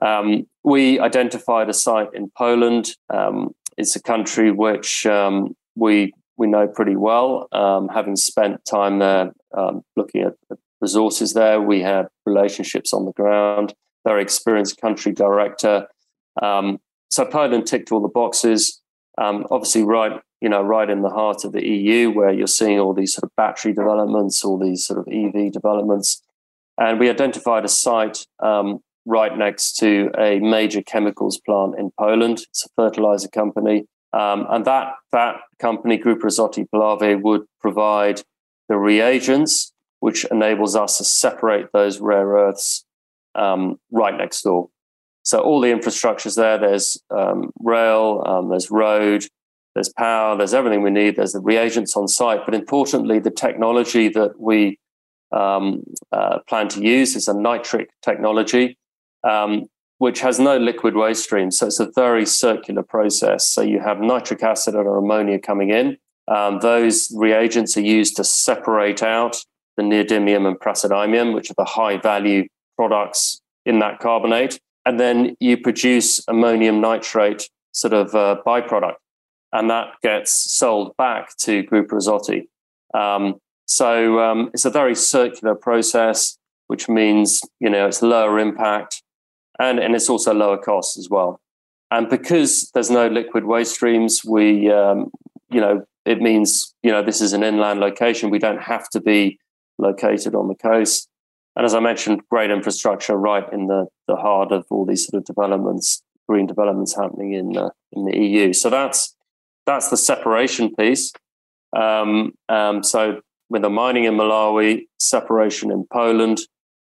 Um, 0.01 0.47
we 0.63 0.99
identified 0.99 1.69
a 1.69 1.73
site 1.73 2.09
in 2.13 2.31
Poland. 2.37 2.91
Um, 3.09 3.55
it's 3.77 3.95
a 3.95 4.01
country 4.01 4.51
which 4.51 5.05
um, 5.05 5.55
we 5.75 6.13
we 6.37 6.47
know 6.47 6.67
pretty 6.67 6.95
well, 6.95 7.47
um, 7.51 7.87
having 7.87 8.15
spent 8.15 8.63
time 8.65 8.99
there 8.99 9.31
um, 9.57 9.81
looking 9.95 10.21
at 10.21 10.33
resources 10.81 11.33
there. 11.33 11.59
We 11.59 11.81
had 11.81 12.07
relationships 12.27 12.93
on 12.93 13.05
the 13.05 13.13
ground. 13.13 13.73
Very 14.05 14.21
experienced 14.21 14.79
country 14.79 15.13
director. 15.13 15.87
Um, 16.41 16.79
so 17.09 17.25
Poland 17.25 17.65
ticked 17.65 17.91
all 17.91 18.01
the 18.01 18.07
boxes. 18.07 18.81
obviously, 19.17 19.83
right 19.83 20.21
you 20.41 20.49
know 20.49 20.61
right 20.61 20.89
in 20.89 21.01
the 21.01 21.09
heart 21.09 21.43
of 21.45 21.53
the 21.53 21.65
EU, 21.65 22.11
where 22.11 22.31
you're 22.31 22.47
seeing 22.47 22.79
all 22.79 22.93
these 22.93 23.13
sort 23.13 23.23
of 23.23 23.35
battery 23.35 23.73
developments, 23.73 24.43
all 24.43 24.59
these 24.59 24.85
sort 24.85 24.99
of 24.99 25.07
EV 25.11 25.51
developments. 25.51 26.21
And 26.79 26.99
we 26.99 27.09
identified 27.09 27.65
a 27.65 27.69
site 27.69 28.27
right 29.07 29.35
next 29.37 29.77
to 29.77 30.11
a 30.17 30.39
major 30.39 30.81
chemicals 30.81 31.39
plant 31.45 31.75
in 31.79 31.89
Poland. 31.97 32.41
It's 32.49 32.65
a 32.65 32.69
fertilizer 32.75 33.29
company. 33.29 33.85
Um, 34.13 34.45
and 34.49 34.65
that, 34.65 34.93
that 35.11 35.37
company, 35.59 35.97
Group 35.97 36.21
Azoty 36.21 36.65
Puławy, 36.73 37.21
would 37.21 37.43
provide 37.61 38.21
the 38.69 38.77
reagents 38.77 39.71
which 39.99 40.25
enables 40.25 40.75
us 40.75 40.97
to 40.97 41.03
separate 41.03 41.67
those 41.73 41.99
rare 41.99 42.27
earths 42.27 42.85
um, 43.33 43.79
right 43.91 44.15
next 44.15 44.41
door. 44.41 44.69
So 45.23 45.39
all 45.39 45.59
the 45.59 45.71
infrastructure 45.71 46.27
is 46.27 46.35
there. 46.35 46.57
There's 46.57 47.01
um, 47.09 47.51
rail, 47.59 48.23
um, 48.25 48.49
there's 48.49 48.69
road, 48.69 49.25
there's 49.73 49.89
power, 49.89 50.37
there's 50.37 50.53
everything 50.53 50.83
we 50.83 50.91
need. 50.91 51.15
There's 51.15 51.33
the 51.33 51.41
reagents 51.41 51.95
on 51.95 52.07
site. 52.07 52.45
But 52.45 52.55
importantly, 52.55 53.19
the 53.19 53.31
technology 53.31 54.09
that 54.09 54.39
we 54.39 54.79
um, 55.31 55.83
uh, 56.11 56.39
plan 56.47 56.67
to 56.69 56.81
use 56.81 57.15
is 57.15 57.27
a 57.27 57.33
nitric 57.33 57.89
technology, 58.01 58.77
um, 59.23 59.67
which 59.99 60.19
has 60.19 60.39
no 60.39 60.57
liquid 60.57 60.95
waste 60.95 61.23
stream. 61.23 61.51
So 61.51 61.67
it's 61.67 61.79
a 61.79 61.91
very 61.95 62.25
circular 62.25 62.83
process. 62.83 63.47
So 63.47 63.61
you 63.61 63.79
have 63.79 63.99
nitric 63.99 64.43
acid 64.43 64.75
or 64.75 64.97
ammonia 64.97 65.39
coming 65.39 65.69
in. 65.69 65.97
Um, 66.27 66.59
those 66.59 67.11
reagents 67.15 67.77
are 67.77 67.81
used 67.81 68.15
to 68.17 68.23
separate 68.23 69.01
out 69.01 69.37
the 69.77 69.83
neodymium 69.83 70.47
and 70.47 70.59
praseodymium, 70.59 71.33
which 71.33 71.49
are 71.49 71.55
the 71.57 71.65
high 71.65 71.97
value 71.97 72.47
products 72.75 73.39
in 73.65 73.79
that 73.79 73.99
carbonate. 73.99 74.59
And 74.85 74.99
then 74.99 75.35
you 75.39 75.57
produce 75.57 76.21
ammonium 76.27 76.81
nitrate 76.81 77.49
sort 77.71 77.93
of 77.93 78.15
uh, 78.15 78.37
byproduct, 78.45 78.95
and 79.53 79.69
that 79.69 79.93
gets 80.01 80.31
sold 80.33 80.95
back 80.97 81.35
to 81.37 81.63
Grupa 81.63 81.91
Azoty. 81.91 82.47
Um, 82.93 83.35
so 83.65 84.19
um, 84.19 84.49
it's 84.53 84.65
a 84.65 84.69
very 84.69 84.95
circular 84.95 85.55
process, 85.55 86.37
which 86.67 86.87
means 86.89 87.41
you 87.59 87.69
know 87.69 87.87
it's 87.87 88.01
lower 88.01 88.39
impact, 88.39 89.03
and 89.59 89.79
and 89.79 89.95
it's 89.95 90.09
also 90.09 90.33
lower 90.33 90.57
cost 90.57 90.97
as 90.97 91.09
well. 91.09 91.39
And 91.89 92.09
because 92.09 92.69
there's 92.73 92.89
no 92.89 93.07
liquid 93.07 93.45
waste 93.45 93.75
streams, 93.75 94.23
we 94.25 94.71
um, 94.71 95.11
you 95.49 95.61
know 95.61 95.85
it 96.05 96.21
means 96.21 96.73
you 96.83 96.91
know 96.91 97.03
this 97.03 97.21
is 97.21 97.33
an 97.33 97.43
inland 97.43 97.79
location. 97.79 98.29
We 98.29 98.39
don't 98.39 98.61
have 98.61 98.89
to 98.89 98.99
be 98.99 99.39
located 99.77 100.35
on 100.35 100.47
the 100.47 100.55
coast. 100.55 101.07
And 101.55 101.65
as 101.65 101.73
I 101.73 101.79
mentioned, 101.79 102.21
great 102.29 102.51
infrastructure 102.51 103.15
right 103.15 103.51
in 103.51 103.65
the, 103.65 103.87
the 104.07 104.15
heart 104.15 104.51
of 104.51 104.65
all 104.69 104.85
these 104.85 105.07
sort 105.07 105.19
of 105.19 105.25
developments, 105.25 106.03
green 106.29 106.45
developments 106.45 106.95
happening 106.95 107.33
in 107.33 107.57
uh, 107.57 107.69
in 107.91 108.05
the 108.05 108.17
EU. 108.17 108.53
So 108.53 108.69
that's 108.69 109.15
that's 109.65 109.89
the 109.89 109.97
separation 109.97 110.73
piece. 110.75 111.11
Um, 111.75 112.33
um, 112.47 112.83
so 112.83 113.21
with 113.49 113.61
the 113.61 113.69
mining 113.69 114.03
in 114.03 114.15
Malawi, 114.15 114.87
separation 114.99 115.71
in 115.71 115.85
Poland. 115.91 116.39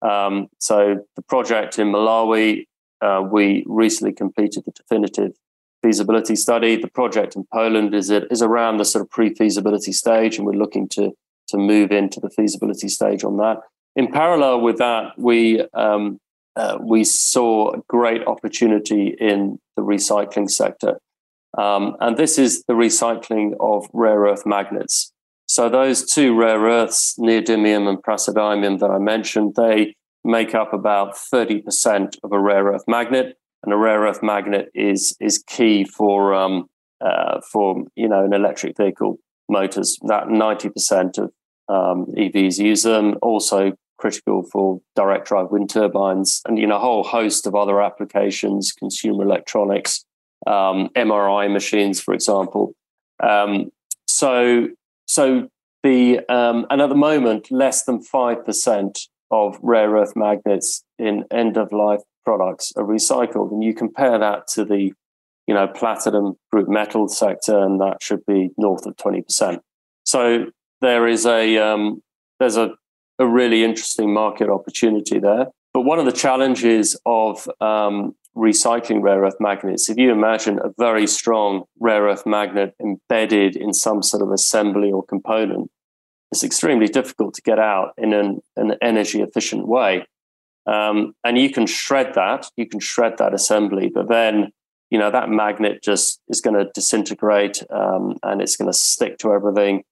Um, 0.01 0.47
so 0.59 1.05
the 1.15 1.21
project 1.21 1.79
in 1.79 1.91
Malawi, 1.91 2.65
uh, 3.01 3.21
we 3.29 3.63
recently 3.67 4.13
completed 4.13 4.63
the 4.65 4.71
definitive 4.71 5.33
feasibility 5.81 6.35
study. 6.35 6.75
The 6.75 6.89
project 6.89 7.35
in 7.35 7.45
Poland 7.53 7.93
is 7.93 8.09
it 8.09 8.27
is 8.31 8.41
around 8.41 8.77
the 8.77 8.85
sort 8.85 9.03
of 9.03 9.09
pre-feasibility 9.09 9.91
stage, 9.91 10.37
and 10.37 10.45
we're 10.45 10.53
looking 10.53 10.87
to 10.89 11.11
to 11.49 11.57
move 11.57 11.91
into 11.91 12.19
the 12.19 12.29
feasibility 12.29 12.87
stage 12.87 13.23
on 13.23 13.37
that. 13.37 13.61
In 13.95 14.11
parallel 14.11 14.61
with 14.61 14.77
that, 14.77 15.17
we 15.17 15.61
um, 15.73 16.19
uh, 16.55 16.77
we 16.81 17.03
saw 17.03 17.73
a 17.73 17.81
great 17.87 18.25
opportunity 18.27 19.15
in 19.19 19.59
the 19.75 19.81
recycling 19.81 20.49
sector, 20.49 20.99
um, 21.57 21.95
and 21.99 22.17
this 22.17 22.37
is 22.37 22.63
the 22.67 22.73
recycling 22.73 23.53
of 23.59 23.87
rare 23.93 24.21
earth 24.21 24.45
magnets. 24.45 25.11
So 25.49 25.67
those 25.67 26.05
two 26.05 26.35
rare 26.35 26.59
earths, 26.59 27.15
neodymium 27.17 27.89
and 27.89 27.97
praseodymium 27.97 28.77
that 28.81 28.91
I 28.91 28.99
mentioned, 28.99 29.55
they 29.55 29.95
make 30.23 30.53
up 30.53 30.73
about 30.73 31.17
thirty 31.17 31.59
percent 31.59 32.17
of 32.23 32.31
a 32.31 32.39
rare 32.39 32.65
earth 32.65 32.83
magnet, 32.87 33.35
and 33.63 33.73
a 33.73 33.77
rare 33.77 34.01
earth 34.01 34.21
magnet 34.21 34.69
is 34.75 35.17
is 35.19 35.43
key 35.47 35.85
for 35.85 36.35
um, 36.35 36.67
uh, 37.01 37.41
for 37.51 37.83
you 37.95 38.07
know 38.07 38.23
an 38.23 38.31
electric 38.31 38.77
vehicle 38.77 39.17
motors. 39.49 39.97
That 40.03 40.29
ninety 40.29 40.69
percent 40.69 41.17
of 41.17 41.31
um, 41.67 42.05
EVs 42.15 42.59
use 42.59 42.83
them. 42.83 43.15
Also 43.23 43.73
critical 43.97 44.43
for 44.43 44.79
direct 44.95 45.29
drive 45.29 45.47
wind 45.49 45.71
turbines, 45.71 46.43
and 46.47 46.59
you 46.59 46.67
know 46.67 46.75
a 46.75 46.79
whole 46.79 47.03
host 47.03 47.47
of 47.47 47.55
other 47.55 47.81
applications, 47.81 48.71
consumer 48.71 49.23
electronics, 49.23 50.05
um, 50.45 50.89
MRI 50.95 51.51
machines, 51.51 51.99
for 51.99 52.13
example. 52.13 52.75
Um, 53.19 53.71
so, 54.07 54.67
so 55.09 55.49
the 55.81 56.19
um, 56.29 56.67
and 56.69 56.81
at 56.81 56.89
the 56.89 56.95
moment, 56.95 57.47
less 57.49 57.83
than 57.83 57.99
five 57.99 58.45
percent 58.45 58.99
of 59.31 59.57
rare 59.63 59.89
earth 59.93 60.13
magnets 60.15 60.83
in 60.99 61.25
end 61.31 61.57
of 61.57 61.71
life 61.71 62.01
products 62.23 62.71
are 62.77 62.83
recycled, 62.83 63.51
and 63.51 63.63
you 63.63 63.73
compare 63.73 64.19
that 64.19 64.47
to 64.49 64.63
the 64.63 64.93
you 65.47 65.53
know 65.55 65.67
platinum 65.67 66.35
group 66.51 66.69
metal 66.69 67.07
sector, 67.07 67.57
and 67.57 67.81
that 67.81 67.97
should 68.03 68.23
be 68.27 68.49
north 68.55 68.85
of 68.85 68.95
twenty 68.97 69.23
percent. 69.23 69.63
So 70.05 70.45
there 70.81 71.07
is 71.07 71.25
a 71.25 71.57
um, 71.57 72.03
there's 72.39 72.57
a, 72.57 72.69
a 73.17 73.25
really 73.25 73.63
interesting 73.63 74.13
market 74.13 74.47
opportunity 74.47 75.17
there. 75.17 75.47
But 75.73 75.81
one 75.81 75.97
of 75.97 76.05
the 76.05 76.11
challenges 76.11 76.99
of 77.07 77.49
um, 77.61 78.15
recycling 78.35 79.01
rare 79.01 79.21
earth 79.21 79.39
magnets, 79.39 79.89
if 79.89 79.97
you 79.97 80.11
imagine 80.11 80.59
a 80.59 80.71
very 80.77 81.07
strong 81.07 81.63
rare 81.79 82.03
earth 82.03 82.25
magnet 82.25 82.75
embedded 82.79 83.55
in 83.55 83.73
some 83.73 84.01
sort 84.03 84.23
of 84.23 84.31
assembly 84.31 84.91
or 84.91 85.03
component, 85.03 85.69
it's 86.31 86.43
extremely 86.43 86.87
difficult 86.87 87.33
to 87.33 87.41
get 87.41 87.59
out 87.59 87.93
in 87.97 88.13
an, 88.13 88.39
an 88.55 88.75
energy 88.81 89.21
efficient 89.21 89.67
way. 89.67 90.05
Um, 90.67 91.13
and 91.23 91.37
you 91.37 91.51
can 91.51 91.65
shred 91.65 92.13
that, 92.13 92.47
you 92.55 92.67
can 92.67 92.79
shred 92.79 93.17
that 93.17 93.33
assembly, 93.33 93.89
but 93.93 94.07
then 94.09 94.51
you 94.89 94.97
know 94.97 95.11
that 95.11 95.29
magnet 95.29 95.83
just 95.83 96.19
is 96.29 96.41
going 96.41 96.55
to 96.55 96.69
disintegrate 96.73 97.63
um, 97.71 98.17
and 98.23 98.41
it's 98.41 98.55
going 98.55 98.71
to 98.71 98.77
stick 98.77 99.17
to 99.19 99.31
everything 99.31 99.83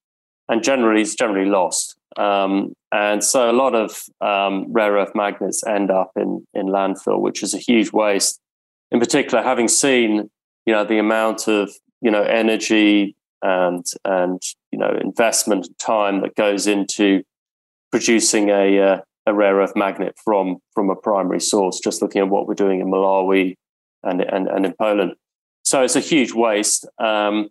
and 0.50 0.64
generally 0.64 1.02
it's 1.02 1.16
generally 1.16 1.50
lost. 1.50 1.97
Um, 2.18 2.74
and 2.92 3.24
so 3.24 3.50
a 3.50 3.54
lot 3.54 3.76
of 3.76 4.02
um, 4.22 4.66
rare 4.72 4.94
earth 4.94 5.12
magnets 5.14 5.64
end 5.66 5.92
up 5.92 6.12
in 6.16 6.46
in 6.54 6.68
landfill, 6.68 7.20
which 7.20 7.44
is 7.44 7.54
a 7.54 7.60
huge 7.60 7.92
waste. 7.92 8.40
In 8.92 9.00
particular, 9.00 9.44
having 9.44 9.68
seen 9.68 10.30
you 10.66 10.74
know 10.74 10.84
the 10.84 10.98
amount 10.98 11.48
of 11.48 11.72
you 12.02 12.12
know 12.12 12.24
energy 12.24 13.16
and 13.42 13.86
and 14.06 14.42
you 14.72 14.80
know 14.80 14.98
investment 15.02 15.68
time 15.80 16.22
that 16.22 16.36
goes 16.36 16.66
into 16.66 17.24
producing 17.92 18.50
a 18.50 18.80
uh, 18.80 19.02
a 19.26 19.34
rare 19.34 19.56
earth 19.56 19.76
magnet 19.76 20.16
from 20.24 20.58
from 20.74 20.90
a 20.90 20.96
primary 20.96 21.42
source. 21.42 21.80
Just 21.80 22.02
looking 22.02 22.22
at 22.22 22.30
what 22.30 22.48
we're 22.48 22.56
doing 22.56 22.80
in 22.80 22.88
Malawi 22.88 23.56
and 24.04 24.22
and, 24.22 24.48
and 24.48 24.66
in 24.66 24.74
Poland, 24.80 25.14
so 25.64 25.84
it's 25.84 25.96
a 25.96 26.02
huge 26.02 26.34
waste. 26.34 26.88
Um, 26.98 27.50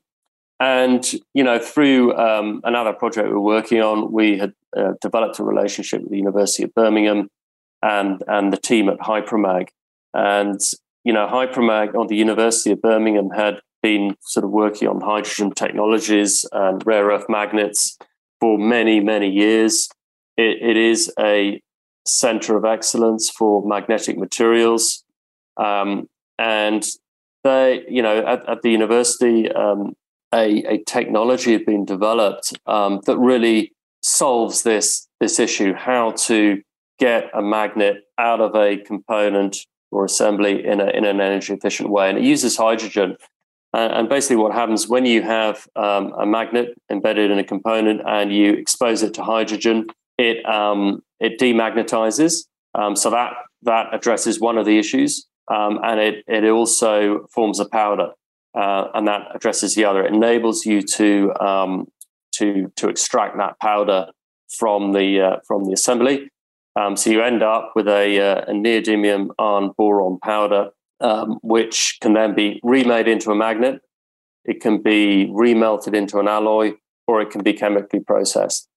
and 0.59 1.05
you 1.35 1.45
know, 1.45 1.59
through 1.59 2.17
um, 2.17 2.61
another 2.65 2.93
project 2.93 3.29
we 3.29 3.35
are 3.35 3.41
working 3.41 3.81
on, 3.81 4.13
we 4.13 4.39
had 4.39 4.53
uh, 4.77 4.93
developed 5.01 5.39
a 5.39 5.45
relationship 5.45 6.03
with 6.03 6.11
the 6.11 6.17
University 6.17 6.63
of 6.63 6.75
Birmingham 6.75 7.29
and 7.83 8.23
and 8.27 8.53
the 8.53 8.57
team 8.57 8.89
at 8.89 8.99
Hypromag. 8.99 9.69
And 10.15 10.61
you 11.05 11.13
know, 11.13 11.27
Hypromag 11.27 11.95
or 11.95 12.07
the 12.07 12.17
University 12.17 12.73
of 12.73 12.81
Birmingham 12.81 13.31
had 13.31 13.61
been 13.83 14.17
sort 14.23 14.45
of 14.45 14.51
working 14.51 14.89
on 14.89 15.01
hydrogen 15.01 15.53
technologies 15.53 16.47
and 16.53 16.85
rare 16.87 17.07
earth 17.07 17.27
magnets 17.29 17.99
for 18.41 18.59
many 18.59 19.01
many 19.01 19.31
years. 19.31 19.89
it, 20.37 20.59
it 20.63 20.77
is 20.77 21.13
a 21.19 21.61
center 22.07 22.57
of 22.57 22.65
excellence 22.65 23.29
for 23.29 23.67
magnetic 23.67 24.17
materials, 24.17 25.05
um, 25.57 26.09
and 26.39 26.87
they, 27.45 27.85
you 27.89 28.03
know, 28.03 28.19
at, 28.27 28.49
at 28.49 28.63
the 28.63 28.71
university, 28.71 29.51
um, 29.53 29.95
a, 30.35 30.65
a 30.65 30.85
technology 30.85 31.53
had 31.53 31.65
been 31.65 31.85
developed 31.85 32.53
um, 32.67 33.01
that 33.07 33.19
really 33.19 33.73
solves 34.03 34.63
this 34.63 35.09
this 35.21 35.39
issue: 35.39 35.75
how 35.75 36.13
to 36.13 36.63
get 36.99 37.31
a 37.35 37.43
magnet 37.43 38.05
out 38.19 38.41
of 38.41 38.55
a 38.55 38.79
component 38.79 39.59
or 39.91 40.05
assembly 40.05 40.65
in, 40.65 40.81
a, 40.81 40.87
in 40.89 41.05
an 41.05 41.21
energy 41.21 41.53
efficient 41.53 41.91
way, 41.91 42.09
and 42.09 42.19
it 42.19 42.25
uses 42.25 42.57
hydrogen. 42.57 43.17
And, 43.73 44.09
basically, 44.09 44.37
what 44.37 44.55
happens 44.55 44.89
when 44.89 45.05
you 45.05 45.21
have 45.21 45.67
um, 45.77 46.15
a 46.19 46.25
magnet 46.25 46.69
embedded 46.91 47.31
in 47.31 47.39
a 47.39 47.45
component 47.45 48.01
and 48.07 48.33
you 48.33 48.55
expose 48.55 49.03
it 49.03 49.13
to 49.15 49.23
hydrogen, 49.23 49.87
it 50.17 50.43
um, 50.47 51.03
it 51.21 51.39
demagnetizes. 51.39 52.47
Um, 52.75 52.97
so 52.97 53.11
that 53.11 53.35
that 53.63 53.89
addresses 53.93 54.41
one 54.41 54.57
of 54.57 54.65
the 54.65 54.79
issues, 54.79 55.27
um, 55.53 55.79
and 55.83 56.01
it 56.01 56.25
it 56.27 56.45
also 56.45 57.27
forms 57.35 57.61
a 57.61 57.69
powder 57.69 58.13
uh, 58.57 58.89
and 58.95 59.07
that 59.07 59.29
addresses 59.35 59.75
the 59.75 59.85
other. 59.85 60.05
It 60.05 60.15
enables 60.15 60.65
you 60.65 60.83
to 60.83 61.33
um, 61.41 61.87
to 62.33 62.73
to 62.77 62.89
extract 62.89 63.37
that 63.37 63.59
powder 63.61 64.07
from 64.49 64.93
the 64.93 65.21
uh, 65.21 65.37
from 65.47 65.65
the 65.65 65.73
assembly. 65.73 66.31
Um, 66.79 66.95
so 66.97 67.11
you 67.11 67.23
end 67.23 67.43
up 67.43 67.73
with 67.75 67.89
a, 67.89 68.21
uh, 68.21 68.41
a 68.49 68.53
neodymium 68.53 69.29
iron 69.39 69.71
boron 69.79 70.19
powder, 70.23 70.69
um, 71.01 71.39
which 71.43 71.97
can 72.03 72.13
then 72.13 72.35
be 72.35 72.61
remade 72.63 73.09
into 73.09 73.31
a 73.31 73.35
magnet. 73.35 73.81
It 74.45 74.61
can 74.61 74.83
be 74.83 75.33
remelted 75.33 75.95
into 75.95 76.19
an 76.19 76.29
alloy, 76.29 76.75
or 77.07 77.23
it 77.23 77.31
can 77.31 77.43
be 77.43 77.55
chemically 77.55 78.01
processed. 78.01 78.69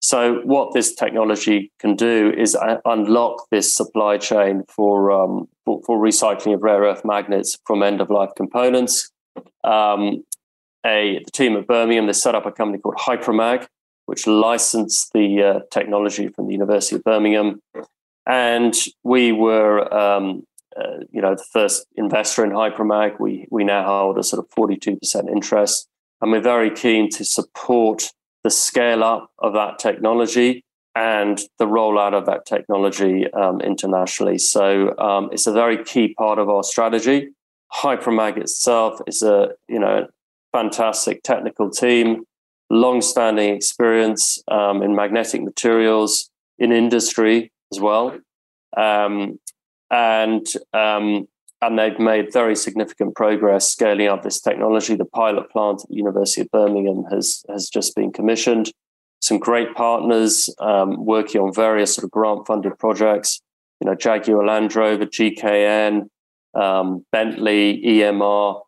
So 0.00 0.36
what 0.44 0.72
this 0.72 0.94
technology 0.94 1.72
can 1.80 1.96
do 1.96 2.32
is 2.38 2.54
uh, 2.54 2.76
unlock 2.84 3.46
this 3.50 3.76
supply 3.76 4.18
chain 4.18 4.62
for, 4.68 5.10
um, 5.10 5.48
for, 5.64 5.82
for 5.84 5.98
recycling 5.98 6.54
of 6.54 6.62
rare 6.62 6.82
earth 6.82 7.04
magnets 7.04 7.58
from 7.66 7.82
end 7.82 8.00
of 8.00 8.08
life 8.08 8.30
components 8.36 9.10
um, 9.68 10.24
a 10.84 11.20
the 11.24 11.30
team 11.30 11.56
at 11.56 11.66
Birmingham 11.66 12.06
they 12.06 12.12
set 12.12 12.34
up 12.34 12.46
a 12.46 12.52
company 12.52 12.78
called 12.80 12.96
HyProMag, 13.06 13.66
which 14.06 14.26
licensed 14.26 15.12
the 15.12 15.28
uh, 15.42 15.60
technology 15.70 16.28
from 16.28 16.46
the 16.46 16.54
University 16.54 16.96
of 16.96 17.02
Birmingham. 17.04 17.60
And 18.26 18.74
we 19.02 19.32
were, 19.32 19.76
um, 20.02 20.44
uh, 20.78 20.98
you 21.14 21.20
know, 21.22 21.34
the 21.34 21.48
first 21.52 21.86
investor 21.96 22.44
in 22.44 22.50
HyProMag, 22.50 23.18
We 23.18 23.32
we 23.50 23.64
now 23.64 23.82
hold 23.86 24.18
a 24.18 24.22
sort 24.22 24.40
of 24.42 24.46
forty 24.56 24.76
two 24.76 24.96
percent 24.96 25.28
interest, 25.36 25.88
and 26.20 26.32
we're 26.32 26.40
very 26.54 26.70
keen 26.70 27.10
to 27.18 27.24
support 27.24 28.12
the 28.44 28.50
scale 28.50 29.02
up 29.02 29.30
of 29.38 29.52
that 29.54 29.78
technology 29.78 30.64
and 30.94 31.40
the 31.58 31.66
rollout 31.66 32.14
of 32.14 32.26
that 32.26 32.44
technology 32.46 33.16
um, 33.32 33.60
internationally. 33.60 34.38
So 34.38 34.96
um, 34.98 35.28
it's 35.32 35.46
a 35.46 35.52
very 35.52 35.78
key 35.84 36.14
part 36.14 36.38
of 36.38 36.48
our 36.48 36.62
strategy. 36.62 37.30
HyProMag 37.72 38.38
itself 38.38 39.00
is 39.06 39.22
a 39.22 39.50
you 39.68 39.78
know 39.78 40.08
fantastic 40.52 41.22
technical 41.22 41.70
team, 41.70 42.24
long-standing 42.70 43.54
experience 43.54 44.42
um, 44.48 44.82
in 44.82 44.94
magnetic 44.94 45.42
materials 45.42 46.30
in 46.58 46.72
industry 46.72 47.52
as 47.72 47.80
well, 47.80 48.18
um, 48.76 49.38
and 49.90 50.46
um, 50.72 51.28
and 51.60 51.78
they've 51.78 51.98
made 51.98 52.32
very 52.32 52.56
significant 52.56 53.14
progress 53.14 53.68
scaling 53.68 54.08
up 54.08 54.22
this 54.22 54.40
technology. 54.40 54.94
The 54.94 55.04
pilot 55.04 55.50
plant 55.50 55.82
at 55.82 55.88
the 55.88 55.96
University 55.96 56.42
of 56.42 56.50
Birmingham 56.50 57.04
has 57.10 57.44
has 57.48 57.68
just 57.68 57.94
been 57.94 58.12
commissioned. 58.12 58.72
Some 59.20 59.38
great 59.38 59.74
partners 59.74 60.48
um, 60.60 61.04
working 61.04 61.40
on 61.40 61.52
various 61.52 61.94
sort 61.94 62.04
of 62.04 62.12
grant-funded 62.12 62.78
projects. 62.78 63.40
You 63.80 63.86
know, 63.86 63.96
Jaguar 63.96 64.46
Land 64.46 64.74
Rover, 64.74 65.06
GKN, 65.06 66.08
um, 66.60 67.04
Bentley, 67.12 67.82
EMR. 67.84 68.60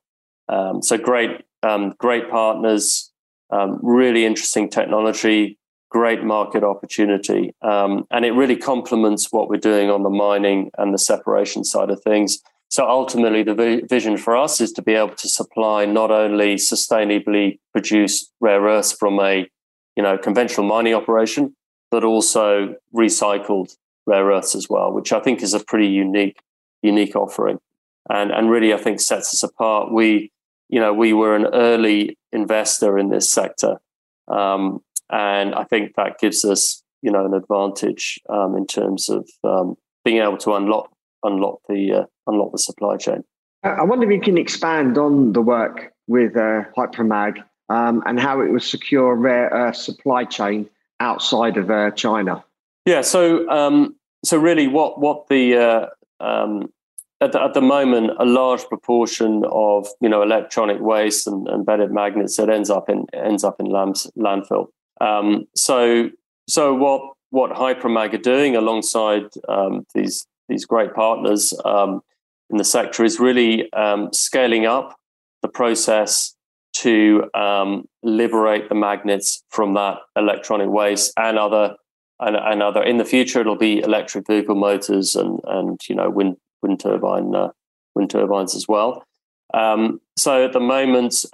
Um, 0.48 0.82
so 0.82 0.96
great, 0.96 1.42
um, 1.62 1.94
great 1.98 2.30
partners. 2.30 3.10
Um, 3.50 3.80
really 3.82 4.24
interesting 4.24 4.70
technology 4.70 5.58
great 5.90 6.22
market 6.22 6.62
opportunity. 6.64 7.54
Um, 7.62 8.06
and 8.10 8.24
it 8.24 8.30
really 8.30 8.56
complements 8.56 9.32
what 9.32 9.48
we're 9.48 9.56
doing 9.58 9.90
on 9.90 10.04
the 10.04 10.10
mining 10.10 10.70
and 10.78 10.94
the 10.94 10.98
separation 10.98 11.64
side 11.64 11.90
of 11.90 12.02
things. 12.02 12.38
So 12.68 12.88
ultimately, 12.88 13.42
the 13.42 13.84
vision 13.88 14.16
for 14.16 14.36
us 14.36 14.60
is 14.60 14.72
to 14.74 14.82
be 14.82 14.94
able 14.94 15.16
to 15.16 15.28
supply 15.28 15.84
not 15.84 16.12
only 16.12 16.54
sustainably 16.54 17.58
produced 17.72 18.30
rare 18.40 18.62
earths 18.62 18.92
from 18.92 19.18
a 19.18 19.48
you 19.96 20.02
know 20.04 20.16
conventional 20.16 20.64
mining 20.64 20.94
operation, 20.94 21.56
but 21.90 22.04
also 22.04 22.76
recycled 22.94 23.76
rare 24.06 24.26
earths 24.26 24.54
as 24.54 24.68
well, 24.70 24.92
which 24.92 25.12
I 25.12 25.18
think 25.18 25.42
is 25.42 25.52
a 25.52 25.64
pretty 25.64 25.88
unique 25.88 26.38
unique 26.80 27.16
offering, 27.16 27.58
and 28.08 28.30
and 28.30 28.50
really 28.50 28.72
I 28.72 28.78
think 28.78 29.00
sets 29.00 29.34
us 29.34 29.42
apart. 29.42 29.92
We 29.92 30.32
you 30.68 30.80
know 30.80 30.92
we 30.92 31.12
were 31.12 31.36
an 31.36 31.46
early 31.52 32.18
investor 32.32 32.98
in 32.98 33.10
this 33.10 33.30
sector. 33.30 33.80
Um, 34.28 34.80
and 35.10 35.54
I 35.54 35.64
think 35.64 35.94
that 35.96 36.18
gives 36.18 36.44
us, 36.44 36.82
you 37.02 37.10
know, 37.10 37.26
an 37.26 37.34
advantage 37.34 38.20
um, 38.28 38.56
in 38.56 38.66
terms 38.66 39.08
of 39.08 39.28
um, 39.42 39.76
being 40.04 40.22
able 40.22 40.38
to 40.38 40.54
unlock 40.54 40.90
unlock 41.22 41.60
the 41.68 41.92
uh, 41.92 42.04
unlock 42.26 42.52
the 42.52 42.58
supply 42.58 42.96
chain. 42.96 43.24
I 43.62 43.82
wonder 43.82 44.10
if 44.10 44.12
you 44.12 44.20
can 44.20 44.38
expand 44.38 44.96
on 44.96 45.32
the 45.32 45.42
work 45.42 45.92
with 46.06 46.36
uh, 46.36 46.62
HyProMag 46.76 47.42
um, 47.68 48.02
and 48.06 48.18
how 48.18 48.40
it 48.40 48.50
will 48.50 48.60
secure 48.60 49.12
a 49.12 49.14
rare 49.14 49.50
earth 49.50 49.76
supply 49.76 50.24
chain 50.24 50.68
outside 50.98 51.58
of 51.58 51.70
uh, 51.70 51.90
China. 51.90 52.42
Yeah, 52.86 53.02
so 53.02 53.48
um, 53.50 53.96
so 54.24 54.38
really, 54.38 54.68
what 54.68 55.00
what 55.00 55.28
the 55.28 55.56
uh, 55.56 55.86
um, 56.24 56.72
at 57.20 57.32
the, 57.32 57.42
at 57.42 57.54
the 57.54 57.60
moment, 57.60 58.12
a 58.18 58.24
large 58.24 58.64
proportion 58.64 59.44
of 59.50 59.86
you 60.00 60.08
know 60.08 60.22
electronic 60.22 60.80
waste 60.80 61.26
and, 61.26 61.46
embedded 61.48 61.92
magnets 61.92 62.36
that 62.36 62.48
ends 62.48 62.70
up 62.70 62.88
in 62.88 63.06
ends 63.12 63.44
up 63.44 63.56
in 63.60 63.66
landfill. 63.66 64.66
Um, 65.00 65.46
so, 65.54 66.10
so 66.48 66.74
what 66.74 67.02
what 67.30 67.52
HyProMag 67.52 68.14
are 68.14 68.18
doing 68.18 68.56
alongside 68.56 69.24
um, 69.48 69.86
these 69.94 70.26
these 70.48 70.64
great 70.64 70.94
partners 70.94 71.52
um, 71.64 72.00
in 72.48 72.56
the 72.56 72.64
sector 72.64 73.04
is 73.04 73.20
really 73.20 73.72
um, 73.72 74.08
scaling 74.12 74.66
up 74.66 74.96
the 75.42 75.48
process 75.48 76.34
to 76.72 77.24
um, 77.34 77.86
liberate 78.02 78.68
the 78.68 78.74
magnets 78.74 79.42
from 79.48 79.74
that 79.74 79.98
electronic 80.16 80.68
waste 80.68 81.12
and 81.16 81.38
other 81.38 81.76
and, 82.20 82.36
and, 82.36 82.62
other. 82.62 82.82
In 82.82 82.98
the 82.98 83.04
future, 83.04 83.40
it'll 83.40 83.56
be 83.56 83.80
electric 83.80 84.26
vehicle 84.26 84.54
motors 84.54 85.14
and 85.14 85.40
and 85.44 85.80
you 85.88 85.94
know 85.94 86.08
wind 86.08 86.36
wind 86.62 86.80
turbine 86.80 87.34
uh, 87.34 87.50
wind 87.94 88.10
turbines 88.10 88.54
as 88.54 88.66
well. 88.68 89.04
Um, 89.52 90.00
so 90.16 90.44
at 90.44 90.52
the 90.52 90.60
moment, 90.60 91.24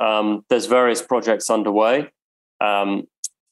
there's 0.49 0.67
various 0.67 1.03
projects 1.03 1.51
underway. 1.51 2.11
Um, 2.61 3.07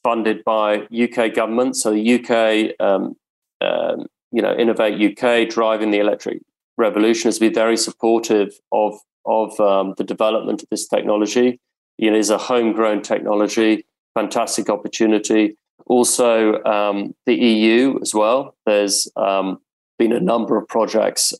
funded 0.05 0.45
by 0.45 0.87
UK 0.93 1.35
government. 1.35 1.75
So 1.75 1.93
the 1.93 2.15
UK, 2.15 2.79
um, 2.79 3.17
um, 3.61 4.07
you 4.31 4.43
know, 4.43 4.55
Innovate 4.55 5.01
UK, 5.01 5.49
driving 5.49 5.91
the 5.91 5.99
electric 5.99 6.43
revolution, 6.77 7.29
has 7.29 7.41
been 7.41 7.55
very 7.55 7.77
supportive 7.77 8.53
of 8.71 8.95
of 9.27 9.59
um, 9.59 9.95
the 9.97 10.05
development 10.05 10.63
of 10.63 10.69
this 10.69 10.87
technology. 10.87 11.59
It 11.99 12.13
is 12.13 12.29
a 12.29 12.37
homegrown 12.37 13.01
technology, 13.01 13.87
fantastic 14.13 14.69
opportunity. 14.69 15.57
Also, 15.87 16.63
um, 16.65 17.15
the 17.25 17.35
EU 17.35 17.99
as 18.03 18.15
well. 18.15 18.55
There's 18.67 19.09
um, 19.17 19.61
been 19.99 20.13
a 20.13 20.21
number 20.21 20.57
of 20.57 20.69
projects 20.69 21.35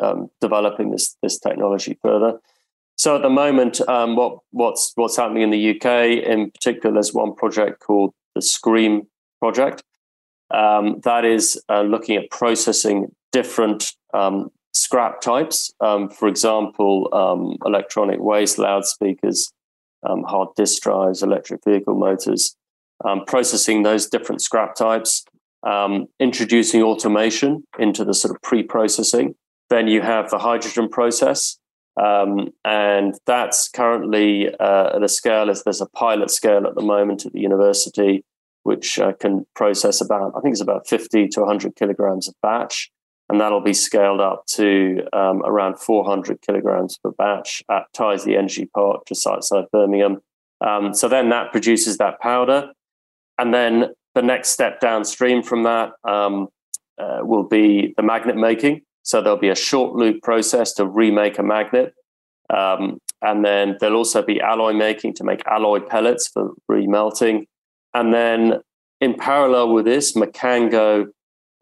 um, 0.00 0.30
developing 0.40 0.90
this 0.90 1.16
this 1.22 1.38
technology 1.38 1.98
further. 2.02 2.38
So 2.96 3.14
at 3.14 3.22
the 3.22 3.30
moment, 3.30 3.80
um, 3.88 4.16
what 4.16 4.38
what's 4.50 4.92
what's 4.96 5.16
happening 5.16 5.42
in 5.42 5.50
the 5.50 5.70
UK 5.70 6.24
in 6.24 6.50
particular, 6.50 6.92
there's 6.92 7.14
one 7.14 7.34
project 7.34 7.80
called 7.80 8.12
the 8.34 8.42
Scream 8.42 9.06
project 9.40 9.82
um, 10.50 11.00
that 11.04 11.24
is 11.24 11.62
uh, 11.68 11.82
looking 11.82 12.16
at 12.16 12.30
processing 12.30 13.14
different 13.30 13.94
um, 14.14 14.50
scrap 14.72 15.20
types. 15.20 15.70
Um, 15.80 16.08
for 16.08 16.28
example, 16.28 17.08
um, 17.12 17.56
electronic 17.64 18.20
waste, 18.20 18.58
loudspeakers, 18.58 19.52
um, 20.02 20.24
hard 20.24 20.48
disk 20.56 20.82
drives, 20.82 21.22
electric 21.22 21.62
vehicle 21.64 21.94
motors. 21.94 22.56
processing 23.26 23.84
those 23.84 24.08
different 24.08 24.42
scrap 24.42 24.74
types, 24.74 25.24
introducing 26.18 26.82
automation 26.82 27.64
into 27.78 28.04
the 28.04 28.14
sort 28.14 28.34
of 28.34 28.42
pre-processing. 28.42 29.34
Then 29.70 29.88
you 29.88 30.00
have 30.02 30.30
the 30.30 30.38
hydrogen 30.38 30.88
process, 30.88 31.58
um, 31.98 32.50
and 32.64 33.18
that's 33.26 33.68
currently 33.68 34.48
uh, 34.60 34.96
at 34.96 35.02
a 35.02 35.08
scale, 35.08 35.50
as 35.50 35.64
there's 35.64 35.80
a 35.80 35.88
pilot 35.88 36.30
scale 36.30 36.66
at 36.66 36.74
the 36.74 36.82
moment 36.82 37.26
at 37.26 37.32
the 37.32 37.40
university, 37.40 38.24
which 38.62 38.98
uh, 38.98 39.12
can 39.14 39.46
process 39.54 40.00
about, 40.00 40.32
I 40.36 40.40
think 40.40 40.52
it's 40.52 40.60
about 40.60 40.86
50 40.86 41.28
to 41.28 41.40
100 41.40 41.74
kilograms 41.74 42.28
of 42.28 42.34
batch. 42.42 42.90
And 43.30 43.40
that'll 43.40 43.60
be 43.60 43.74
scaled 43.74 44.22
up 44.22 44.46
to 44.54 45.06
um, 45.12 45.42
around 45.44 45.78
400 45.78 46.40
kilograms 46.40 46.96
per 46.96 47.10
batch 47.10 47.62
at 47.70 47.84
Tyseley 47.94 48.38
Energy 48.38 48.70
Park, 48.74 49.02
just 49.06 49.26
outside 49.26 49.64
Birmingham. 49.70 50.18
Um, 50.66 50.94
so 50.94 51.08
then 51.08 51.28
that 51.28 51.52
produces 51.52 51.98
that 51.98 52.20
powder. 52.20 52.72
And 53.36 53.52
then 53.52 53.92
the 54.14 54.22
next 54.22 54.50
step 54.50 54.80
downstream 54.80 55.42
from 55.42 55.62
that 55.64 55.90
um, 56.04 56.48
uh, 56.98 57.20
will 57.22 57.44
be 57.44 57.94
the 57.96 58.02
magnet 58.02 58.36
making. 58.36 58.82
So 59.02 59.22
there'll 59.22 59.38
be 59.38 59.48
a 59.48 59.54
short 59.54 59.94
loop 59.94 60.22
process 60.22 60.72
to 60.74 60.86
remake 60.86 61.38
a 61.38 61.42
magnet. 61.42 61.94
Um, 62.50 62.98
and 63.22 63.44
then 63.44 63.76
there'll 63.80 63.96
also 63.96 64.22
be 64.22 64.40
alloy 64.40 64.72
making 64.72 65.14
to 65.14 65.24
make 65.24 65.46
alloy 65.46 65.80
pellets 65.80 66.28
for 66.28 66.52
remelting. 66.70 67.46
And 67.94 68.12
then 68.12 68.60
in 69.00 69.14
parallel 69.14 69.72
with 69.72 69.84
this, 69.84 70.12
Mkango 70.12 71.06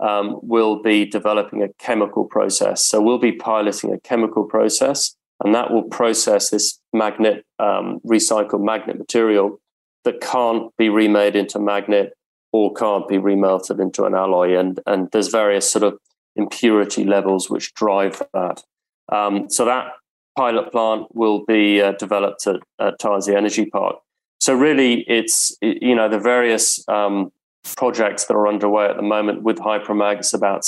um, 0.01 0.39
will 0.43 0.83
be 0.83 1.05
developing 1.05 1.63
a 1.63 1.69
chemical 1.79 2.25
process. 2.25 2.85
So 2.85 3.01
we'll 3.01 3.19
be 3.19 3.33
piloting 3.33 3.93
a 3.93 4.01
chemical 4.01 4.45
process, 4.45 5.15
and 5.43 5.55
that 5.55 5.71
will 5.71 5.85
process 5.85 6.51
this 6.51 6.79
magnet, 6.93 7.45
um, 7.59 8.01
recycled 8.07 8.65
magnet 8.65 8.99
material 8.99 9.61
that 10.05 10.21
can't 10.21 10.75
be 10.77 10.89
remade 10.89 11.37
into 11.37 11.59
magnet 11.59 12.16
or 12.57 12.73
can't 12.73 13.07
be 13.07 13.19
remelted 13.19 13.79
into 13.79 14.05
an 14.05 14.15
alloy. 14.15 14.59
And, 14.59 14.81
and 14.87 15.11
there's 15.11 15.29
various 15.29 15.71
sort 15.71 15.83
of 15.83 15.99
impurity 16.37 17.05
levels 17.05 17.51
which 17.51 17.75
drive 17.75 18.23
that. 18.33 18.63
Um, 19.13 19.51
so 19.51 19.67
that 19.67 19.89
pilot 20.39 20.73
plant 20.73 21.15
will 21.15 21.45
be 21.45 21.83
uh, 21.83 21.93
developed 21.93 22.47
at, 22.47 22.61
at 22.81 22.99
Tyseley 22.99 23.37
Energy 23.37 23.67
Park. 23.67 23.97
So 24.41 24.55
really, 24.55 25.05
it's 25.07 25.55
you 25.61 25.95
know 25.95 26.09
the 26.09 26.19
various 26.19 26.83
um, 26.89 27.31
projects 27.77 28.25
that 28.25 28.35
are 28.35 28.49
underway 28.49 28.87
at 28.87 28.97
the 28.97 29.03
moment 29.03 29.43
with 29.43 29.59
HyProMag. 29.59 30.19
It's 30.19 30.33
about 30.33 30.67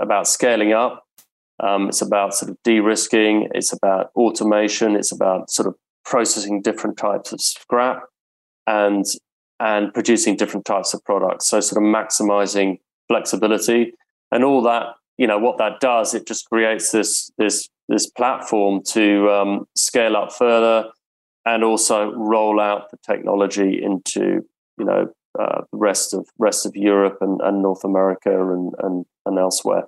about 0.00 0.28
scaling 0.28 0.72
up. 0.72 1.04
Um, 1.58 1.88
it's 1.88 2.02
about 2.02 2.34
sort 2.34 2.50
of 2.52 2.58
de-risking. 2.62 3.48
It's 3.54 3.72
about 3.72 4.10
automation. 4.14 4.94
It's 4.94 5.12
about 5.12 5.50
sort 5.50 5.66
of 5.66 5.74
processing 6.04 6.62
different 6.62 6.96
types 6.96 7.32
of 7.32 7.40
scrap 7.40 8.04
and 8.66 9.04
and 9.64 9.92
producing 9.94 10.36
different 10.36 10.66
types 10.66 10.92
of 10.92 11.02
products. 11.04 11.48
So 11.48 11.58
sort 11.60 11.82
of 11.82 11.88
maximizing 11.88 12.78
flexibility 13.08 13.94
and 14.30 14.44
all 14.44 14.62
that 14.62 14.88
you 15.16 15.26
know 15.26 15.38
what 15.38 15.58
that 15.58 15.80
does 15.80 16.14
it 16.14 16.26
just 16.26 16.48
creates 16.48 16.90
this 16.90 17.30
this 17.38 17.68
this 17.88 18.08
platform 18.10 18.82
to 18.82 19.30
um, 19.30 19.66
scale 19.76 20.16
up 20.16 20.32
further 20.32 20.88
and 21.44 21.62
also 21.62 22.12
roll 22.12 22.60
out 22.60 22.90
the 22.90 22.96
technology 23.06 23.80
into 23.82 24.44
you 24.78 24.84
know 24.84 25.08
uh, 25.38 25.62
the 25.72 25.78
rest 25.78 26.14
of 26.14 26.28
rest 26.38 26.66
of 26.66 26.74
Europe 26.74 27.18
and, 27.20 27.40
and 27.42 27.62
North 27.62 27.84
America 27.84 28.30
and, 28.52 28.72
and 28.82 29.04
and 29.26 29.38
elsewhere. 29.38 29.84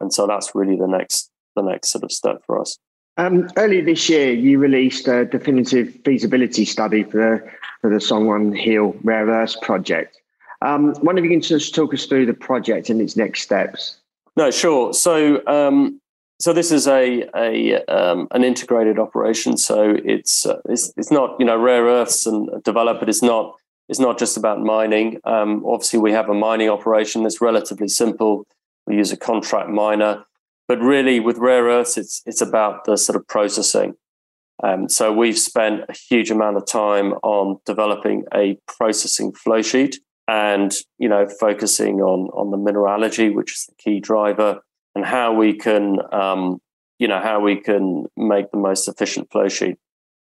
And 0.00 0.12
so 0.12 0.26
that's 0.26 0.54
really 0.54 0.76
the 0.76 0.88
next 0.88 1.30
the 1.56 1.62
next 1.62 1.90
sort 1.90 2.04
of 2.04 2.12
step 2.12 2.42
for 2.46 2.60
us. 2.60 2.78
Um, 3.20 3.50
earlier 3.58 3.84
this 3.84 4.08
year, 4.08 4.32
you 4.32 4.58
released 4.58 5.06
a 5.06 5.26
definitive 5.26 5.94
feasibility 6.06 6.64
study 6.64 7.04
for 7.04 7.18
the, 7.18 7.50
for 7.82 7.90
the 7.90 7.96
Songwe 7.96 8.58
Hill 8.58 8.96
Rare 9.04 9.26
Earths 9.26 9.58
project. 9.60 10.16
Um, 10.62 10.94
wonder 11.02 11.20
if 11.20 11.24
you 11.24 11.30
can 11.30 11.42
just 11.42 11.74
talk 11.74 11.92
us 11.92 12.06
through 12.06 12.24
the 12.24 12.32
project 12.32 12.88
and 12.88 12.98
its 12.98 13.18
next 13.18 13.42
steps. 13.42 13.98
No, 14.38 14.50
sure. 14.50 14.94
So, 14.94 15.46
um, 15.46 16.00
so 16.38 16.54
this 16.54 16.72
is 16.72 16.88
a, 16.88 17.28
a 17.36 17.84
um, 17.94 18.26
an 18.30 18.42
integrated 18.42 18.98
operation. 18.98 19.58
So 19.58 19.96
it's, 20.02 20.46
uh, 20.46 20.62
it's 20.70 20.90
it's 20.96 21.10
not 21.10 21.38
you 21.38 21.44
know 21.44 21.58
rare 21.58 21.84
earths 21.84 22.24
and 22.24 22.48
develop 22.64 23.02
it. 23.02 23.10
It's 23.10 23.22
not 23.22 23.54
it's 23.90 23.98
not 23.98 24.18
just 24.18 24.38
about 24.38 24.62
mining. 24.62 25.20
Um, 25.24 25.62
obviously, 25.66 25.98
we 25.98 26.12
have 26.12 26.30
a 26.30 26.34
mining 26.34 26.70
operation 26.70 27.22
that's 27.24 27.42
relatively 27.42 27.88
simple. 27.88 28.46
We 28.86 28.96
use 28.96 29.12
a 29.12 29.18
contract 29.18 29.68
miner 29.68 30.24
but 30.70 30.80
really, 30.80 31.18
with 31.18 31.36
rare 31.36 31.64
earths, 31.64 31.98
it's 31.98 32.22
it's 32.26 32.40
about 32.40 32.84
the 32.84 32.96
sort 32.96 33.16
of 33.16 33.26
processing. 33.26 33.94
Um, 34.62 34.88
so 34.88 35.12
we've 35.12 35.36
spent 35.36 35.80
a 35.88 35.92
huge 35.92 36.30
amount 36.30 36.58
of 36.58 36.64
time 36.64 37.14
on 37.24 37.58
developing 37.66 38.22
a 38.32 38.56
processing 38.68 39.32
flow 39.32 39.62
sheet, 39.62 39.98
and 40.28 40.72
you 40.96 41.08
know, 41.08 41.26
focusing 41.26 42.00
on 42.00 42.28
on 42.28 42.52
the 42.52 42.56
mineralogy, 42.56 43.30
which 43.30 43.50
is 43.50 43.66
the 43.66 43.74
key 43.82 43.98
driver, 43.98 44.60
and 44.94 45.04
how 45.04 45.34
we 45.34 45.54
can, 45.54 45.98
um, 46.12 46.60
you 47.00 47.08
know, 47.08 47.18
how 47.18 47.40
we 47.40 47.56
can 47.56 48.06
make 48.16 48.52
the 48.52 48.56
most 48.56 48.86
efficient 48.86 49.28
flow 49.32 49.48
sheet. 49.48 49.76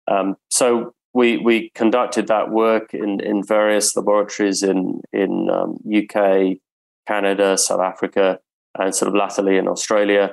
Um, 0.10 0.36
so 0.50 0.96
we 1.14 1.38
we 1.38 1.70
conducted 1.76 2.28
that 2.28 2.52
work 2.52 2.94
in 2.94 3.22
in 3.22 3.42
various 3.42 3.96
laboratories 3.96 4.64
in 4.64 5.00
in 5.14 5.50
UK, 5.50 6.18
um, 6.18 6.56
Canada, 7.08 7.58
South 7.58 7.80
Africa, 7.80 8.42
and 8.80 8.96
sort 8.96 9.10
of 9.10 9.16
latterly 9.16 9.58
in 9.58 9.68
Australia. 9.68 10.32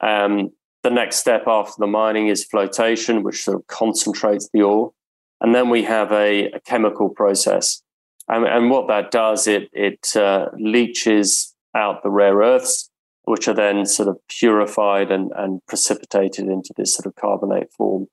Um, 0.00 0.50
the 0.82 0.90
next 0.90 1.16
step 1.16 1.44
after 1.46 1.74
the 1.78 1.86
mining 1.86 2.28
is 2.28 2.44
flotation, 2.44 3.22
which 3.22 3.42
sort 3.42 3.56
of 3.56 3.66
concentrates 3.66 4.48
the 4.52 4.62
ore. 4.62 4.92
And 5.40 5.54
then 5.54 5.70
we 5.70 5.82
have 5.84 6.12
a, 6.12 6.50
a 6.50 6.60
chemical 6.60 7.08
process. 7.08 7.82
And, 8.28 8.44
and, 8.44 8.70
what 8.70 8.88
that 8.88 9.10
does, 9.10 9.46
it, 9.46 9.68
it 9.72 10.14
uh, 10.16 10.46
leaches 10.58 11.54
out 11.74 12.02
the 12.02 12.10
rare 12.10 12.36
earths, 12.36 12.90
which 13.24 13.48
are 13.48 13.54
then 13.54 13.86
sort 13.86 14.08
of 14.08 14.18
purified 14.28 15.10
and, 15.10 15.32
and 15.36 15.64
precipitated 15.66 16.46
into 16.46 16.72
this 16.76 16.94
sort 16.94 17.06
of 17.06 17.14
carbonate 17.14 17.72
form. 17.72 18.06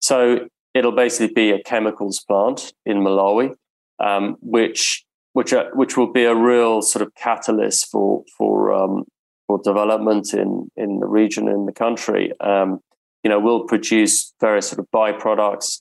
So 0.00 0.48
it'll 0.74 0.92
basically 0.92 1.34
be 1.34 1.50
a 1.50 1.62
chemicals 1.62 2.24
plant 2.26 2.72
in 2.86 2.98
Malawi, 2.98 3.54
um, 3.98 4.36
which 4.40 5.04
which 5.34 5.52
are, 5.52 5.70
which 5.74 5.96
will 5.96 6.12
be 6.12 6.24
a 6.24 6.34
real 6.34 6.82
sort 6.82 7.02
of 7.02 7.14
catalyst 7.14 7.90
for 7.90 8.24
for 8.36 8.72
um, 8.72 9.04
development 9.56 10.34
in 10.34 10.70
in 10.76 11.00
the 11.00 11.06
region 11.06 11.48
in 11.48 11.64
the 11.64 11.72
country. 11.72 12.38
Um, 12.40 12.80
you 13.24 13.30
know, 13.30 13.40
we'll 13.40 13.64
produce 13.64 14.34
various 14.40 14.68
sort 14.68 14.80
of 14.80 14.90
byproducts, 14.94 15.80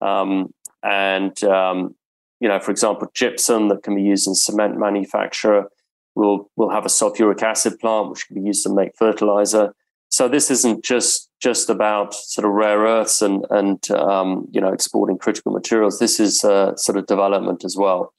um, 0.00 0.52
and 0.82 1.42
um, 1.44 1.94
you 2.40 2.48
know, 2.48 2.58
for 2.58 2.72
example, 2.72 3.08
gypsum 3.14 3.68
that 3.68 3.84
can 3.84 3.94
be 3.94 4.02
used 4.02 4.26
in 4.26 4.34
cement 4.34 4.76
manufacture. 4.76 5.66
We'll 6.16 6.50
we'll 6.56 6.70
have 6.70 6.84
a 6.84 6.88
sulfuric 6.88 7.42
acid 7.42 7.78
plant 7.78 8.10
which 8.10 8.26
can 8.26 8.34
be 8.34 8.46
used 8.46 8.64
to 8.64 8.74
make 8.74 8.96
fertilizer. 8.98 9.74
So 10.10 10.28
this 10.28 10.50
isn't 10.50 10.84
just 10.84 11.30
just 11.40 11.70
about 11.70 12.14
sort 12.14 12.46
of 12.46 12.52
rare 12.52 12.80
earths 12.80 13.22
and 13.22 13.46
and 13.50 13.90
um, 13.90 14.46
you 14.52 14.60
know 14.60 14.72
exporting 14.72 15.18
critical 15.18 15.52
materials. 15.52 15.98
This 15.98 16.20
is 16.20 16.44
uh, 16.44 16.76
sort 16.76 16.98
of 16.98 17.06
development 17.06 17.64
as 17.64 17.76
well. 17.76 18.12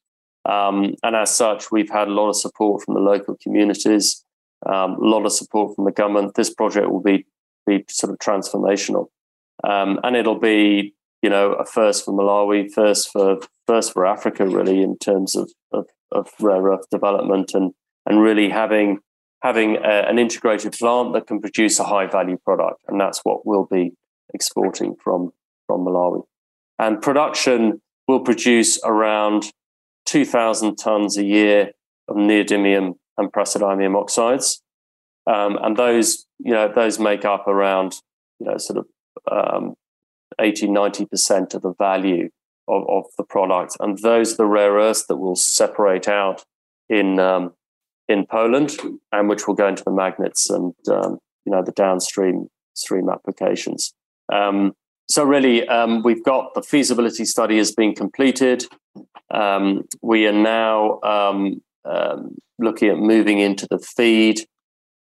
Um, 0.44 0.96
and 1.04 1.16
as 1.16 1.36
such, 1.36 1.72
we've 1.72 1.90
had 1.90 2.08
a 2.08 2.12
lot 2.12 2.30
of 2.30 2.36
support 2.36 2.84
from 2.84 2.94
the 2.94 3.00
local 3.00 3.38
communities 3.42 4.25
um, 4.66 4.94
a 4.94 5.06
lot 5.06 5.26
of 5.26 5.32
support 5.32 5.76
from 5.76 5.86
the 5.86 5.92
government. 5.92 6.36
This 6.36 6.54
project 6.54 6.90
will 6.90 7.02
be 7.02 7.26
be 7.66 7.84
sort 7.90 8.14
of 8.14 8.20
transformational, 8.20 9.08
um, 9.64 10.00
and 10.04 10.16
it'll 10.16 10.40
be 10.40 10.94
you 11.22 11.30
know 11.30 11.54
a 11.54 11.66
first 11.66 12.06
for 12.06 12.14
Malawi, 12.14 12.72
first 12.72 13.12
for 13.12 13.40
first 13.68 13.94
for 13.94 14.06
Africa, 14.06 14.46
really 14.46 14.82
in 14.82 14.98
terms 14.98 15.36
of 15.36 15.52
of, 15.72 15.88
of 16.12 16.30
rare 16.40 16.64
earth 16.64 16.90
development 16.92 17.52
and 17.54 17.74
and 18.06 18.22
really 18.22 18.50
having 18.50 19.00
having 19.42 19.78
a, 19.78 20.10
an 20.10 20.18
integrated 20.18 20.74
plant 20.74 21.14
that 21.14 21.28
can 21.28 21.40
produce 21.40 21.80
a 21.80 21.84
high 21.84 22.08
value 22.08 22.38
product, 22.44 22.82
and 22.88 23.00
that's 23.00 23.22
what 23.24 23.46
we'll 23.46 23.68
be 23.72 23.92
exporting 24.34 24.96
from 25.04 25.32
from 25.68 25.86
Malawi. 25.86 26.24
And 26.78 27.02
production 27.02 27.82
will 28.08 28.20
produce 28.20 28.80
around 28.84 29.52
2,000 30.06 30.76
tons 30.76 31.18
a 31.18 31.24
year 31.24 31.72
of 32.08 32.18
neodymium 32.18 32.96
and 33.18 33.32
praseodymium 33.32 33.96
oxides. 34.00 34.62
Um, 35.28 35.58
and 35.62 35.76
those, 35.76 36.26
you 36.40 36.52
know, 36.52 36.72
those 36.74 37.00
make 37.00 37.26
up 37.26 37.48
around, 37.48 37.96
you 38.40 38.48
know, 38.48 38.58
sort 38.58 38.80
of 38.80 38.86
um, 39.32 39.76
80, 40.40 40.68
90% 40.68 41.56
of 41.56 41.62
the 41.62 41.74
value 41.78 42.30
of, 42.68 42.84
of 42.88 43.06
the 43.18 43.24
product. 43.24 43.76
And 43.80 43.98
those 44.00 44.34
are 44.34 44.38
the 44.38 44.46
rare 44.46 44.74
earths 44.74 45.06
that 45.08 45.18
will 45.18 45.36
separate 45.36 46.08
out 46.08 46.44
in, 46.90 47.20
um, 47.20 47.54
in 48.08 48.26
Poland 48.26 48.78
and 49.12 49.30
which 49.30 49.48
will 49.48 49.56
go 49.56 49.68
into 49.68 49.84
the 49.84 49.92
magnets 49.92 50.50
and, 50.50 50.74
um, 50.92 51.18
you 51.46 51.52
know, 51.52 51.64
the 51.64 51.72
downstream 51.72 52.48
stream 52.74 53.10
applications. 53.10 53.94
Um, 54.32 54.74
so 55.08 55.24
really, 55.24 55.68
um, 55.68 56.02
we've 56.04 56.24
got 56.24 56.54
the 56.56 56.64
feasibility 56.64 57.26
study 57.26 57.58
has 57.58 57.72
been 57.72 57.94
completed. 57.94 58.66
Um, 59.32 59.86
we 60.02 60.26
are 60.28 60.32
now 60.32 61.00
um, 61.86 61.96
um, 61.96 62.36
looking 62.60 62.90
at 62.90 62.98
moving 62.98 63.40
into 63.40 63.68
the 63.70 63.80
feed. 63.80 64.42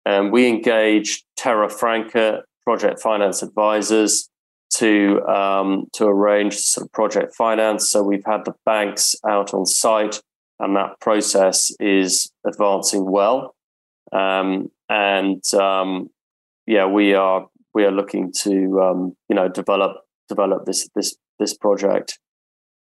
And 0.05 0.31
we 0.31 0.47
engaged 0.47 1.23
Terra 1.37 1.69
Franca 1.69 2.43
project 2.63 2.99
finance 2.99 3.41
advisors 3.41 4.29
to 4.75 5.21
um, 5.27 5.85
to 5.93 6.05
arrange 6.05 6.55
sort 6.55 6.85
of 6.85 6.91
project 6.91 7.35
finance. 7.35 7.89
So 7.89 8.03
we've 8.03 8.25
had 8.25 8.45
the 8.45 8.53
banks 8.65 9.15
out 9.27 9.53
on 9.53 9.65
site, 9.65 10.21
and 10.59 10.75
that 10.75 10.99
process 10.99 11.71
is 11.79 12.31
advancing 12.45 13.09
well. 13.09 13.55
Um, 14.11 14.71
and 14.87 15.43
um, 15.53 16.09
yeah, 16.65 16.85
we 16.85 17.13
are 17.13 17.47
we 17.73 17.83
are 17.85 17.91
looking 17.91 18.31
to 18.43 18.79
um, 18.81 19.15
you 19.27 19.35
know 19.35 19.49
develop 19.49 19.97
develop 20.27 20.65
this 20.65 20.87
this 20.95 21.15
this 21.39 21.57
project 21.57 22.19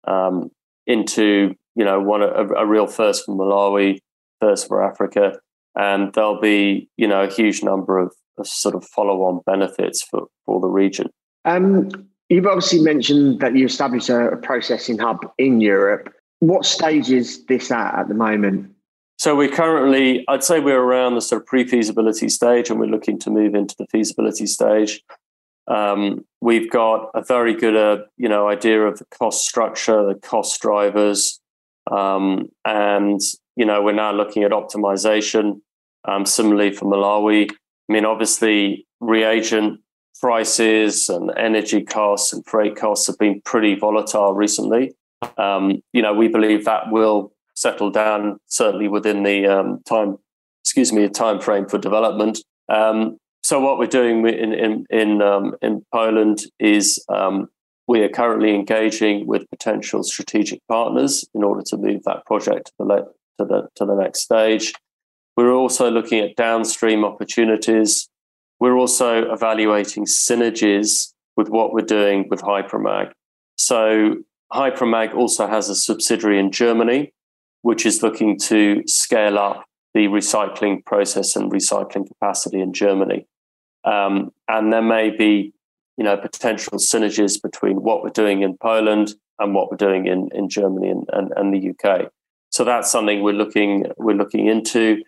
um, 0.06 0.52
into 0.86 1.56
you 1.78 1.86
know, 1.86 2.02
one 2.02 2.24
a, 2.24 2.48
a 2.56 2.66
real 2.66 2.88
first 2.88 3.26
for 3.26 3.36
Malawi, 3.36 4.00
first 4.42 4.68
for 4.68 4.84
Africa, 4.84 5.40
and 5.76 6.12
there'll 6.14 6.42
be 6.42 6.90
you 6.98 7.08
know 7.08 7.24
a 7.24 7.32
huge 7.32 7.64
number 7.64 8.00
of, 8.00 8.14
of 8.38 8.48
sort 8.48 8.76
of 8.76 8.84
follow-on 8.84 9.42
benefits 9.46 10.02
for 10.02 10.28
for 10.46 10.60
the 10.60 10.68
region. 10.68 11.08
Um, 11.46 11.90
you've 12.30 12.48
obviously 12.48 12.82
mentioned 12.82 13.40
that 13.40 13.56
you 13.56 13.66
established 13.66 14.10
a, 14.10 14.32
a 14.32 14.38
processing 14.38 14.98
hub 14.98 15.20
in 15.38 15.62
Europe. 15.62 16.14
What 16.40 16.66
stage 16.66 17.12
is 17.12 17.46
this 17.46 17.72
at 17.72 17.96
at 17.96 18.08
the 18.08 18.16
moment? 18.16 18.72
So 19.20 19.36
we're 19.36 19.50
currently, 19.50 20.24
I'd 20.28 20.44
say 20.44 20.60
we're 20.60 20.80
around 20.80 21.16
the 21.16 21.22
sort 21.22 21.42
of 21.42 21.48
pre-feasibility 21.48 22.30
stage, 22.30 22.70
and 22.70 22.80
we're 22.80 22.86
looking 22.86 23.18
to 23.20 23.32
move 23.32 23.56
into 23.56 23.76
the 23.78 23.88
feasibility 23.88 24.46
stage. 24.46 25.02
Um, 25.68 26.24
we've 26.40 26.70
got 26.70 27.10
a 27.16 27.24
very 27.24 27.56
good, 27.56 27.76
uh, 27.76 28.04
you 28.18 28.30
know, 28.30 28.48
idea 28.48 28.84
of 28.84 29.00
the 29.00 29.06
cost 29.06 29.48
structure, 29.48 30.06
the 30.06 30.20
cost 30.20 30.62
drivers, 30.62 31.40
um, 31.92 32.50
and 32.66 33.20
you 33.56 33.66
know, 33.66 33.82
we're 33.82 33.92
now 33.92 34.14
looking 34.14 34.44
at 34.44 34.52
optimization. 34.52 35.62
Um, 36.08 36.26
similarly 36.26 36.72
for 36.72 36.86
Malawi, 36.86 37.50
I 37.52 37.94
mean, 37.94 38.06
obviously, 38.06 38.88
reagent 39.02 39.82
prices 40.20 41.10
and 41.10 41.32
energy 41.38 41.84
costs 41.84 42.34
and 42.34 42.46
freight 42.46 42.76
costs 42.76 43.08
have 43.08 43.18
been 43.18 43.42
pretty 43.44 43.76
volatile 43.76 44.34
recently. 44.34 44.94
Um, 45.38 45.82
you 45.94 46.02
know, 46.02 46.14
we 46.14 46.28
believe 46.28 46.66
that 46.66 46.92
will 46.92 47.34
settle 47.56 47.90
down 47.90 48.40
certainly 48.48 48.88
within 48.88 49.24
the 49.24 49.48
um, 49.48 49.80
time, 49.88 50.18
excuse 50.64 50.94
me, 50.94 51.10
time 51.10 51.42
frame 51.42 51.68
for 51.68 51.78
development. 51.78 52.40
Um, 52.70 53.18
so 53.44 53.60
what 53.60 53.80
we're 53.80 53.88
doing 53.88 54.28
in 54.28 54.54
in 54.54 54.86
in, 54.90 55.22
um, 55.22 55.56
in 55.62 55.86
Poland 55.94 56.40
is 56.60 57.04
um, 57.10 57.48
we 57.88 58.02
are 58.02 58.10
currently 58.10 58.54
engaging 58.54 59.26
with 59.26 59.50
potential 59.50 60.04
strategic 60.04 60.60
partners 60.68 61.26
in 61.34 61.44
order 61.44 61.64
to 61.68 61.78
move 61.78 62.04
that 62.04 62.26
project 62.26 62.68
to 62.68 62.74
the, 62.80 62.86
le- 62.86 63.06
to 63.38 63.46
the, 63.46 63.68
to 63.76 63.86
the 63.86 63.96
next 63.96 64.22
stage. 64.22 64.74
We're 65.38 65.54
also 65.54 65.90
looking 65.90 66.20
at 66.20 66.36
downstream 66.36 67.06
opportunities. 67.06 68.10
We're 68.60 68.76
also 68.76 69.32
evaluating 69.32 70.06
synergies 70.06 71.14
with 71.38 71.50
what 71.50 71.72
we're 71.74 71.82
doing 71.82 72.28
with 72.30 72.42
HyProMag. 72.42 73.12
So, 73.56 74.16
HyProMag 74.52 75.14
also 75.14 75.46
has 75.46 75.70
a 75.70 75.76
subsidiary 75.76 76.40
in 76.40 76.52
Germany, 76.52 77.14
which 77.62 77.86
is 77.86 78.02
looking 78.02 78.40
to 78.40 78.82
scale 78.88 79.38
up 79.38 79.66
the 79.94 80.08
recycling 80.08 80.84
process 80.86 81.36
and 81.36 81.52
recycling 81.52 82.08
capacity 82.08 82.60
in 82.60 82.74
Germany. 82.74 83.28
Um, 83.84 84.32
and 84.48 84.72
there 84.72 84.82
may 84.82 85.10
be 85.10 85.54
you 85.98 86.04
know, 86.04 86.16
potential 86.16 86.78
synergies 86.78 87.42
between 87.42 87.78
what 87.82 88.04
we're 88.04 88.10
doing 88.10 88.44
in 88.44 88.58
Poland 88.58 89.16
and 89.40 89.54
what 89.54 89.70
we're 89.70 89.78
doing 89.78 90.08
in, 90.08 90.30
in 90.34 90.50
Germany 90.50 90.90
and, 90.90 91.06
and, 91.12 91.34
and 91.36 91.54
the 91.54 91.72
UK. 91.72 92.12
so 92.50 92.64
that's 92.64 92.92
something 92.92 93.22
we're 93.22 93.34
looking 93.34 93.86
we're 93.98 94.16
looking 94.16 94.48
into. 94.48 95.04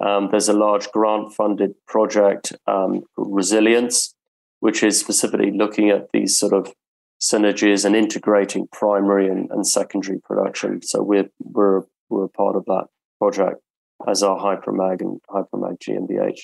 Um, 0.00 0.28
there's 0.30 0.48
a 0.48 0.52
large 0.52 0.90
grant 0.90 1.32
funded 1.32 1.74
project 1.86 2.52
um, 2.66 3.02
called 3.14 3.28
Resilience, 3.30 4.14
which 4.60 4.82
is 4.82 4.98
specifically 4.98 5.52
looking 5.52 5.90
at 5.90 6.08
these 6.12 6.36
sort 6.36 6.52
of 6.52 6.72
synergies 7.20 7.84
and 7.84 7.94
integrating 7.94 8.68
primary 8.72 9.28
and, 9.28 9.50
and 9.50 9.66
secondary 9.66 10.20
production. 10.20 10.82
So 10.82 11.02
we're 11.02 11.28
we're 11.40 11.82
we're 12.08 12.24
a 12.24 12.28
part 12.28 12.56
of 12.56 12.64
that 12.66 12.86
project 13.18 13.60
as 14.08 14.22
our 14.22 14.38
HyProMag 14.38 15.00
and 15.00 15.20
HyProMag 15.30 15.78
GmbH. 15.78 16.40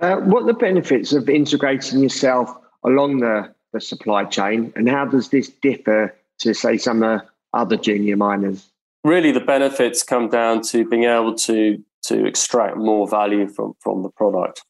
Uh, 0.00 0.16
what 0.22 0.44
are 0.44 0.46
the 0.46 0.54
benefits 0.54 1.12
of 1.12 1.28
integrating 1.28 2.00
yourself 2.00 2.50
along 2.84 3.18
the, 3.18 3.52
the 3.72 3.80
supply 3.80 4.24
chain, 4.24 4.72
and 4.76 4.88
how 4.88 5.04
does 5.04 5.28
this 5.28 5.48
differ 5.48 6.14
to, 6.38 6.54
say, 6.54 6.76
some 6.76 7.22
other 7.52 7.76
junior 7.76 8.16
miners? 8.16 8.70
Really, 9.04 9.32
the 9.32 9.40
benefits 9.40 10.02
come 10.02 10.28
down 10.28 10.62
to 10.62 10.84
being 10.88 11.04
able 11.04 11.34
to 11.36 11.82
to 12.04 12.26
extract 12.26 12.76
more 12.76 13.08
value 13.08 13.48
from 13.48 13.74
from 13.80 14.02
the 14.02 14.10
product, 14.10 14.64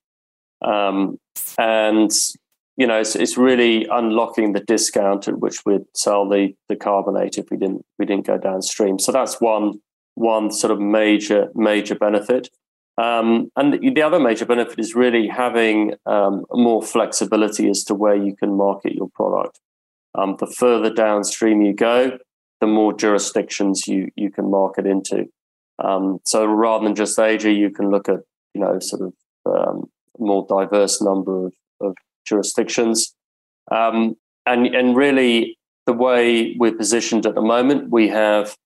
um, 0.63 1.19
and 1.59 2.11
you 2.79 2.87
know, 2.87 3.01
it's, 3.01 3.17
it's 3.17 3.37
really 3.37 3.87
unlocking 3.91 4.53
the 4.53 4.61
discount 4.61 5.27
at 5.27 5.41
which 5.41 5.67
we'd 5.67 5.85
sell 5.95 6.29
the 6.29 6.55
the 6.69 6.77
carbonate 6.77 7.37
if 7.37 7.51
we 7.51 7.57
didn't 7.57 7.85
we 7.99 8.07
didn't 8.07 8.27
go 8.27 8.39
downstream. 8.39 8.99
So 8.99 9.13
that's 9.13 9.41
one 9.41 9.81
one 10.15 10.53
sort 10.53 10.71
of 10.71 10.81
major 10.81 11.51
major 11.55 11.97
benefit. 11.97 12.49
Um, 12.99 13.53
and 13.57 13.95
the 13.95 14.03
other 14.03 14.19
major 14.19 14.45
benefit 14.45 14.79
is 14.79 14.95
really 14.95 15.29
having 15.29 15.95
um, 16.05 16.45
more 16.51 16.83
flexibility 16.83 17.71
as 17.71 17.85
to 17.85 17.95
where 17.95 18.17
you 18.17 18.35
can 18.35 18.57
market 18.57 18.95
your 18.95 19.09
product. 19.11 19.61
Um, 20.17 20.37
the 20.41 20.49
further 20.49 20.93
downstream 20.93 21.63
you 21.63 21.75
go, 21.75 22.19
the 22.61 22.67
more 22.67 22.93
jurisdictions 22.93 23.87
you 23.87 24.09
you 24.17 24.31
can 24.33 24.51
market 24.51 24.85
into. 24.85 25.27
Um, 25.79 26.19
so 26.25 26.45
rather 26.45 26.85
than 26.85 26.97
just 26.97 27.19
Asia, 27.19 27.53
you 27.53 27.71
can 27.71 27.91
look 27.91 28.09
at 28.09 28.21
you 28.53 28.61
know 28.61 28.81
sort 28.81 29.03
of 29.03 29.15
um, 29.47 29.91
more 30.19 30.45
diverse 30.49 31.01
number 31.01 31.47
of, 31.47 31.55
of 31.81 31.95
jurisdictions. 32.27 33.15
Um, 33.71 34.17
and, 34.47 34.67
and 34.75 34.97
really, 34.97 35.59
the 35.87 35.93
way 35.93 36.57
we're 36.59 36.75
positioned 36.75 37.27
at 37.27 37.35
the 37.35 37.43
moment, 37.43 37.91
we 37.91 38.09
have 38.09 38.57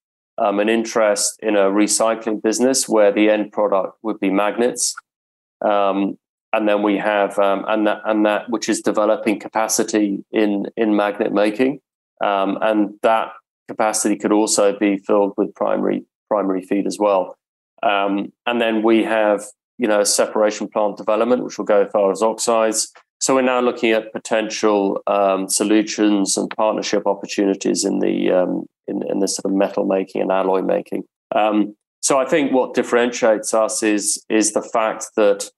um, 0.42 0.58
an 0.58 0.68
interest 0.68 1.38
in 1.40 1.56
a 1.56 1.70
recycling 1.70 2.42
business 2.42 2.88
where 2.88 3.12
the 3.12 3.30
end 3.30 3.52
product 3.52 3.96
would 4.02 4.18
be 4.18 4.30
magnets. 4.30 4.94
Um, 5.64 6.18
and 6.52 6.68
then 6.68 6.82
we 6.82 6.98
have 6.98 7.38
um, 7.38 7.64
and 7.68 7.86
that 7.86 8.00
and 8.04 8.26
that 8.26 8.50
which 8.50 8.68
is 8.68 8.82
developing 8.82 9.38
capacity 9.38 10.24
in 10.32 10.66
in 10.76 10.96
magnet 10.96 11.32
making, 11.32 11.80
um, 12.22 12.58
and 12.60 12.94
that 13.02 13.32
capacity 13.68 14.16
could 14.16 14.32
also 14.32 14.76
be 14.78 14.98
filled 14.98 15.32
with 15.38 15.54
primary 15.54 16.04
primary 16.28 16.62
feed 16.62 16.86
as 16.86 16.98
well. 16.98 17.36
Um, 17.82 18.32
and 18.46 18.60
then 18.60 18.82
we 18.82 19.04
have 19.04 19.44
you 19.78 19.88
know 19.88 20.04
separation 20.04 20.68
plant 20.68 20.98
development, 20.98 21.44
which 21.44 21.56
will 21.56 21.64
go 21.64 21.84
as 21.86 21.92
far 21.92 22.10
as 22.10 22.22
oxides. 22.22 22.92
So 23.20 23.36
we're 23.36 23.42
now 23.42 23.60
looking 23.60 23.92
at 23.92 24.12
potential 24.12 25.00
um, 25.06 25.48
solutions 25.48 26.36
and 26.36 26.50
partnership 26.50 27.06
opportunities 27.06 27.84
in 27.84 28.00
the 28.00 28.32
um, 28.32 28.66
in, 28.86 29.02
in 29.08 29.20
this 29.20 29.36
sort 29.36 29.52
of 29.52 29.56
metal 29.56 29.84
making 29.84 30.22
and 30.22 30.32
alloy 30.32 30.62
making. 30.62 31.04
Um, 31.34 31.76
so 32.00 32.18
I 32.18 32.26
think 32.26 32.52
what 32.52 32.74
differentiates 32.74 33.54
us 33.54 33.82
is 33.82 34.24
is 34.28 34.52
the 34.52 34.62
fact 34.62 35.06
that 35.16 35.50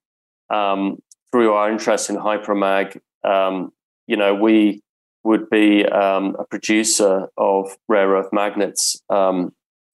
um, 0.51 0.99
through 1.33 1.53
our 1.53 1.71
interest 1.71 2.11
in 2.11 2.17
HyProMag, 2.17 3.01
um, 3.25 3.73
you 4.07 4.17
know, 4.17 4.35
we 4.35 4.83
would 5.25 5.49
be 5.49 5.87
um, 5.87 6.37
a 6.39 6.45
producer 6.45 7.29
of 7.39 7.77
rare 7.89 8.11
earth 8.11 8.29
magnets, 8.31 9.03
uh, 9.09 9.47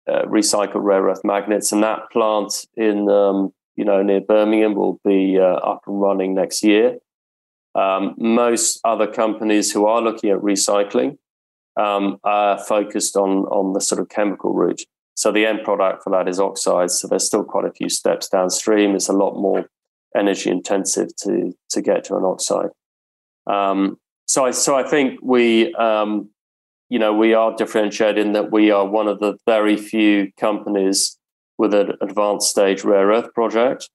recycled 0.07 0.85
rare 0.85 1.05
earth 1.05 1.25
magnets, 1.25 1.73
and 1.73 1.83
that 1.83 2.11
plant 2.13 2.67
in 2.77 3.09
you 3.77 3.85
know 3.85 4.03
near 4.03 4.21
Birmingham 4.21 4.75
will 4.75 5.01
be 5.05 5.39
uh, 5.39 5.45
up 5.45 5.83
and 5.87 6.01
running 6.01 6.35
next 6.35 6.63
year. 6.63 6.99
Um, 7.75 8.15
most 8.19 8.81
other 8.85 9.07
companies 9.07 9.73
who 9.73 9.87
are 9.87 10.01
looking 10.01 10.31
at 10.31 10.39
recycling 10.39 11.19
um, 11.77 12.19
are 12.25 12.59
focused 12.59 13.17
on 13.17 13.45
on 13.47 13.73
the 13.73 13.81
sort 13.81 14.01
of 14.01 14.09
chemical 14.09 14.53
route. 14.53 14.83
So 15.15 15.31
the 15.31 15.47
end 15.47 15.61
product 15.65 16.03
for 16.03 16.11
that 16.11 16.29
is 16.29 16.41
oxides. 16.41 16.99
So 16.99 17.09
there's 17.09 17.27
still 17.27 17.45
quite 17.45 17.65
a 17.65 17.73
few 17.73 17.89
steps 17.89 18.29
downstream. 18.29 18.95
It's 18.95 19.09
a 19.09 19.13
lot 19.13 19.35
more 19.35 19.69
energy 20.17 20.51
intensive 20.51 21.15
to 21.23 21.53
to 21.71 21.83
get 21.83 22.05
to 22.05 22.17
an 22.17 22.25
oxide. 22.25 22.71
Um, 23.47 23.99
so 24.27 24.45
I 24.45 24.51
so 24.53 24.77
I 24.77 24.83
think 24.83 25.21
we 25.23 25.75
um, 25.75 26.31
you 26.89 26.99
know 26.99 27.13
we 27.13 27.35
are 27.35 27.55
differentiated 27.55 28.25
in 28.25 28.33
that 28.33 28.53
we 28.53 28.71
are 28.71 28.87
one 28.87 29.09
of 29.09 29.21
the 29.21 29.37
very 29.47 29.77
few 29.77 30.33
companies 30.39 31.19
with 31.59 31.73
an 31.75 31.93
advanced 32.01 32.51
stage 32.51 32.83
rare 32.83 33.09
earth 33.09 33.33
project 33.33 33.89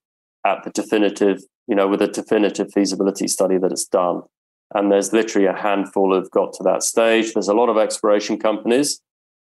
at 0.46 0.64
the 0.64 0.70
definitive 0.70 1.42
you 1.70 1.76
know, 1.76 1.88
with 1.88 2.02
a 2.02 2.08
definitive 2.08 2.74
feasibility 2.74 3.28
study 3.28 3.60
that 3.60 3.72
it's 3.72 3.86
done. 3.86 4.24
And 4.74 4.92
there's 4.92 5.14
literally 5.14 5.48
a 5.48 5.56
handful 5.56 6.14
have 6.14 6.30
got 6.32 6.54
to 6.54 6.64
that 6.64 6.84
stage. 6.84 7.34
There's 7.34 7.48
a 7.48 7.54
lot 7.54 7.70
of 7.70 7.78
exploration 7.78 8.38
companies, 8.38 9.02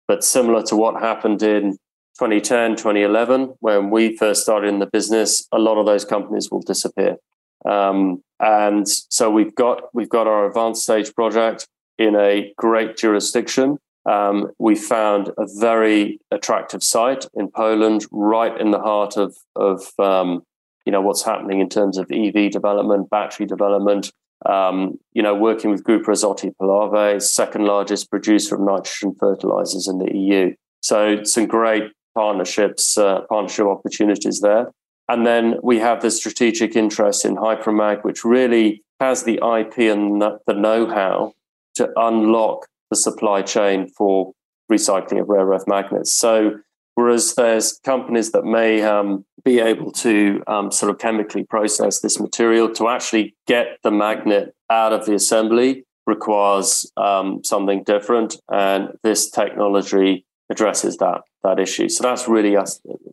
but 0.08 0.24
similar 0.24 0.64
to 0.64 0.76
what 0.76 1.02
happened 1.02 1.44
in 1.44 1.78
2010, 2.20 2.76
2011, 2.76 3.56
when 3.60 3.90
we 3.90 4.16
first 4.16 4.44
started 4.44 4.68
in 4.68 4.80
the 4.80 4.86
business, 4.86 5.48
a 5.52 5.60
lot 5.60 5.78
of 5.78 5.86
those 5.86 6.06
companies 6.06 6.50
will 6.52 6.62
disappear. 6.62 7.18
Um, 7.66 8.24
and 8.40 8.88
so 8.88 9.30
we've 9.30 9.54
got 9.56 9.94
we've 9.94 10.10
got 10.10 10.28
our 10.28 10.48
advanced 10.48 10.84
stage 10.84 11.14
project 11.14 11.68
in 11.98 12.16
a 12.16 12.54
great 12.58 12.98
jurisdiction. 12.98 13.78
Um, 14.06 14.52
we 14.58 14.76
found 14.76 15.30
a 15.38 15.46
very 15.60 16.20
attractive 16.32 16.84
site 16.84 17.28
in 17.36 17.50
Poland, 17.50 18.06
right 18.12 18.60
in 18.60 18.72
the 18.72 18.80
heart 18.80 19.16
of 19.18 19.36
of 19.56 19.88
um, 20.00 20.44
you 20.86 20.92
know 20.92 21.02
what's 21.02 21.24
happening 21.24 21.60
in 21.60 21.70
terms 21.70 21.98
of 21.98 22.12
EV 22.12 22.52
development, 22.52 23.10
battery 23.10 23.46
development. 23.46 24.12
Um, 24.46 24.98
you 25.14 25.22
know, 25.22 25.36
working 25.36 25.72
with 25.72 25.84
Grupa 25.84 26.08
Azoty 26.08 26.52
Puławy, 26.60 27.22
second 27.22 27.66
largest 27.66 28.10
producer 28.10 28.56
of 28.56 28.62
nitrogen 28.62 29.16
fertilizers 29.20 29.88
in 29.88 30.00
the 30.00 30.16
EU. 30.16 30.54
So 30.82 31.24
some 31.24 31.46
great 31.46 31.84
partnerships, 32.16 32.98
uh, 32.98 33.22
partnership 33.30 33.68
opportunities 33.68 34.42
there. 34.42 34.72
And 35.08 35.26
then 35.26 35.56
we 35.62 35.80
have 35.80 36.02
the 36.02 36.10
strategic 36.10 36.76
interest 36.76 37.26
in 37.26 37.36
HyProMag, 37.36 38.04
which 38.04 38.24
really 38.24 38.84
has 39.00 39.24
the 39.24 39.36
IP 39.36 39.80
and 39.80 40.22
the 40.22 40.54
know-how 40.54 41.34
to 41.76 41.90
unlock 41.96 42.68
the 42.90 42.96
supply 42.96 43.42
chain 43.42 43.88
for 43.88 44.32
recycling 44.72 45.22
of 45.22 45.30
rare 45.30 45.48
earth 45.48 45.66
magnets. 45.68 46.14
So 46.14 46.60
Whereas 46.96 47.36
there's 47.36 47.80
companies 47.84 48.32
that 48.32 48.44
may 48.44 48.82
um, 48.82 49.26
be 49.44 49.60
able 49.60 49.92
to 49.94 50.44
um, 50.48 50.72
sort 50.72 50.92
of 50.92 51.00
chemically 51.00 51.44
process 51.44 52.00
this 52.00 52.20
material 52.20 52.70
to 52.74 52.90
actually 52.90 53.36
get 53.48 53.78
the 53.84 53.92
magnet 53.92 54.54
out 54.70 54.94
of 54.94 55.06
the 55.06 55.16
assembly 55.16 55.86
requires 56.06 56.92
um, 56.98 57.44
something 57.44 57.84
different, 57.84 58.36
and 58.52 58.90
this 59.04 59.30
technology 59.30 60.26
addresses 60.50 60.98
that 60.98 61.22
that 61.44 61.60
issue. 61.60 61.90
So 61.90 62.04
that's 62.04 62.28
really 62.28 62.58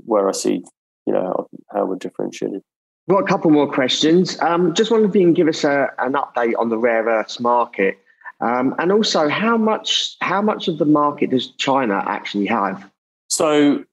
where 0.04 0.28
I 0.28 0.32
see, 0.32 0.64
you 1.06 1.12
know, 1.12 1.22
how, 1.22 1.48
how 1.72 1.86
we're 1.86 1.96
differentiated. 1.96 2.62
Got 3.08 3.22
a 3.22 3.26
couple 3.26 3.50
more 3.50 3.72
questions. 3.72 4.38
Um, 4.40 4.74
just 4.74 4.90
wondering 4.90 5.10
if 5.10 5.16
you 5.16 5.22
can 5.22 5.32
give 5.32 5.48
us 5.48 5.64
a, 5.64 5.88
an 5.98 6.12
update 6.12 6.52
on 6.58 6.68
the 6.68 6.76
rare 6.76 7.04
earths 7.04 7.40
market, 7.40 7.98
um, 8.40 8.74
and 8.78 8.92
also 8.92 9.28
how 9.28 9.56
much 9.56 10.16
how 10.20 10.42
much 10.42 10.68
of 10.68 10.78
the 10.78 10.84
market 10.84 11.30
does 11.30 11.52
China 11.52 12.02
actually 12.06 12.46
have? 12.46 12.90
So 13.38 13.85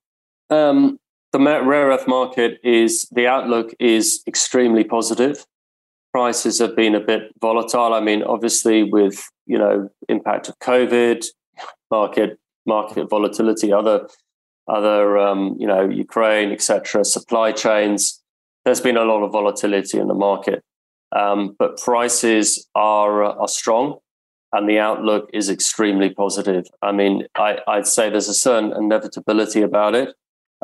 um, 0.50 0.98
the 1.32 1.38
rare 1.40 1.90
earth 1.90 2.08
market 2.08 2.60
is 2.64 3.08
the 3.12 3.28
outlook 3.28 3.76
is 3.80 4.24
extremely 4.26 4.84
positive. 4.84 5.46
Prices 6.12 6.58
have 6.58 6.76
been 6.76 6.96
a 6.96 7.00
bit 7.00 7.32
volatile. 7.40 7.94
I 7.94 8.00
mean, 8.00 8.24
obviously, 8.24 8.82
with 8.82 9.24
you 9.46 9.60
know 9.60 9.88
impact 10.10 10.50
of 10.50 10.58
COVID, 10.58 11.28
market 11.92 12.40
market 12.66 13.08
volatility, 13.08 13.72
other 13.72 14.08
other 14.68 15.20
um, 15.20 15.56
you 15.60 15.68
know 15.68 15.88
Ukraine, 15.88 16.52
etc. 16.52 17.06
Supply 17.06 17.52
chains. 17.52 18.24
There's 18.64 18.82
been 18.82 18.98
a 18.98 19.06
lot 19.06 19.22
of 19.22 19.32
volatility 19.32 20.00
in 20.00 20.08
the 20.08 20.16
market, 20.16 20.64
um, 21.16 21.56
but 21.60 21.78
prices 21.78 22.68
are 22.74 23.24
are 23.24 23.48
strong 23.48 24.00
and 24.56 24.70
the 24.70 24.80
outlook 24.80 25.30
is 25.34 25.50
extremely 25.50 26.10
positive. 26.10 26.66
I 26.82 26.94
mean, 26.94 27.28
I, 27.36 27.60
would 27.68 27.86
say 27.86 28.10
there's 28.10 28.30
a 28.30 28.34
certain 28.34 28.72
inevitability 28.72 29.62
about 29.62 29.96
it. 29.96 30.16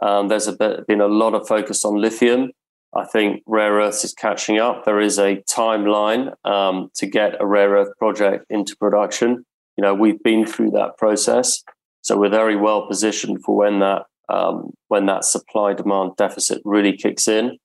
Um, 0.01 0.29
there's 0.29 0.47
a 0.47 0.53
bit, 0.53 0.87
been 0.87 1.01
a 1.01 1.07
lot 1.07 1.33
of 1.33 1.45
focus 1.45 1.83
on 1.83 1.99
lithium. 1.99 2.51
I 2.95 3.03
think 3.03 3.43
rare 3.45 3.73
earths 3.73 4.05
is 4.05 4.13
catching 4.13 4.59
up. 4.59 4.85
There 4.85 5.01
is 5.01 5.19
a 5.19 5.43
timeline 5.49 6.33
um, 6.45 6.89
to 6.95 7.05
get 7.05 7.41
a 7.41 7.45
rare 7.45 7.71
earth 7.71 7.89
project 7.99 8.45
into 8.49 8.77
production. 8.77 9.45
You 9.75 9.81
know, 9.81 9.93
we've 9.93 10.23
been 10.23 10.45
through 10.45 10.71
that 10.71 10.97
process, 10.97 11.61
so 12.01 12.17
we're 12.17 12.29
very 12.29 12.55
well 12.55 12.87
positioned 12.87 13.43
for 13.43 13.57
when 13.57 13.79
that 13.79 14.03
um, 14.29 14.71
when 14.87 15.05
that 15.07 15.25
supply 15.25 15.73
demand 15.73 16.15
deficit 16.17 16.61
really 16.63 16.95
kicks 16.95 17.27
in. 17.27 17.57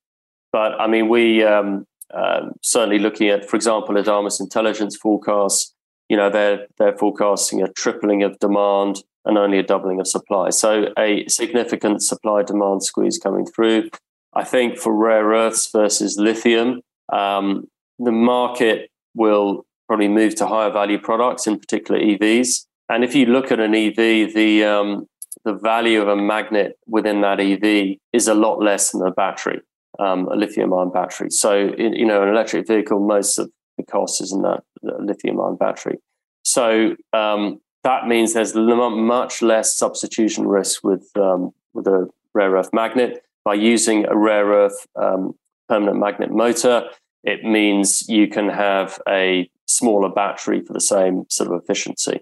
But 0.52 0.72
I 0.80 0.88
mean, 0.88 1.08
we 1.08 1.44
um, 1.44 1.86
uh, 2.12 2.48
certainly 2.62 2.98
looking 2.98 3.28
at, 3.28 3.48
for 3.48 3.54
example, 3.54 3.94
Adamas 3.94 4.40
Intelligence 4.40 4.96
forecasts 4.96 5.72
you 6.08 6.16
know 6.16 6.30
they're 6.30 6.66
they're 6.78 6.96
forecasting 6.96 7.62
a 7.62 7.72
tripling 7.72 8.22
of 8.22 8.38
demand 8.38 9.02
and 9.24 9.36
only 9.36 9.58
a 9.58 9.62
doubling 9.62 10.00
of 10.00 10.06
supply. 10.06 10.50
So 10.50 10.86
a 10.98 11.26
significant 11.26 12.02
supply 12.02 12.42
demand 12.42 12.84
squeeze 12.84 13.18
coming 13.18 13.44
through. 13.44 13.90
I 14.34 14.44
think 14.44 14.78
for 14.78 14.94
rare 14.94 15.26
earths 15.26 15.70
versus 15.72 16.16
lithium, 16.18 16.82
um, 17.12 17.66
the 17.98 18.12
market 18.12 18.90
will 19.14 19.66
probably 19.88 20.08
move 20.08 20.34
to 20.36 20.46
higher 20.46 20.70
value 20.70 20.98
products, 20.98 21.46
in 21.46 21.58
particular 21.58 22.00
EVs. 22.00 22.66
And 22.88 23.02
if 23.02 23.14
you 23.14 23.26
look 23.26 23.50
at 23.50 23.58
an 23.58 23.74
EV, 23.74 24.32
the 24.32 24.64
um, 24.64 25.06
the 25.44 25.54
value 25.54 26.02
of 26.02 26.08
a 26.08 26.16
magnet 26.16 26.78
within 26.86 27.20
that 27.22 27.40
EV 27.40 27.96
is 28.12 28.28
a 28.28 28.34
lot 28.34 28.60
less 28.60 28.90
than 28.90 29.06
a 29.06 29.12
battery, 29.12 29.60
um, 29.98 30.26
a 30.28 30.34
lithium-ion 30.36 30.90
battery. 30.90 31.30
So, 31.30 31.68
in, 31.68 31.94
you 31.94 32.04
know, 32.04 32.22
an 32.22 32.28
electric 32.28 32.66
vehicle, 32.66 33.00
most 33.00 33.38
of 33.38 33.50
the 33.76 33.84
cost 33.84 34.20
is 34.20 34.32
in 34.32 34.42
that 34.42 34.62
lithium-ion 34.82 35.56
battery. 35.56 35.98
So 36.44 36.94
um, 37.12 37.60
that 37.82 38.06
means 38.06 38.34
there's 38.34 38.54
much 38.54 39.42
less 39.42 39.76
substitution 39.76 40.46
risk 40.46 40.82
with 40.84 41.10
um, 41.16 41.52
with 41.74 41.86
a 41.86 42.08
rare 42.34 42.52
earth 42.52 42.70
magnet 42.72 43.22
by 43.44 43.54
using 43.54 44.06
a 44.06 44.16
rare 44.16 44.46
earth 44.46 44.86
um, 44.96 45.34
permanent 45.68 45.98
magnet 45.98 46.30
motor. 46.30 46.84
It 47.24 47.44
means 47.44 48.08
you 48.08 48.28
can 48.28 48.48
have 48.48 49.00
a 49.08 49.50
smaller 49.66 50.08
battery 50.08 50.60
for 50.62 50.72
the 50.72 50.80
same 50.80 51.24
sort 51.28 51.52
of 51.52 51.60
efficiency. 51.62 52.20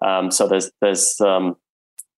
Um, 0.00 0.30
so 0.30 0.48
there's 0.48 0.70
there's 0.80 1.20
um, 1.20 1.56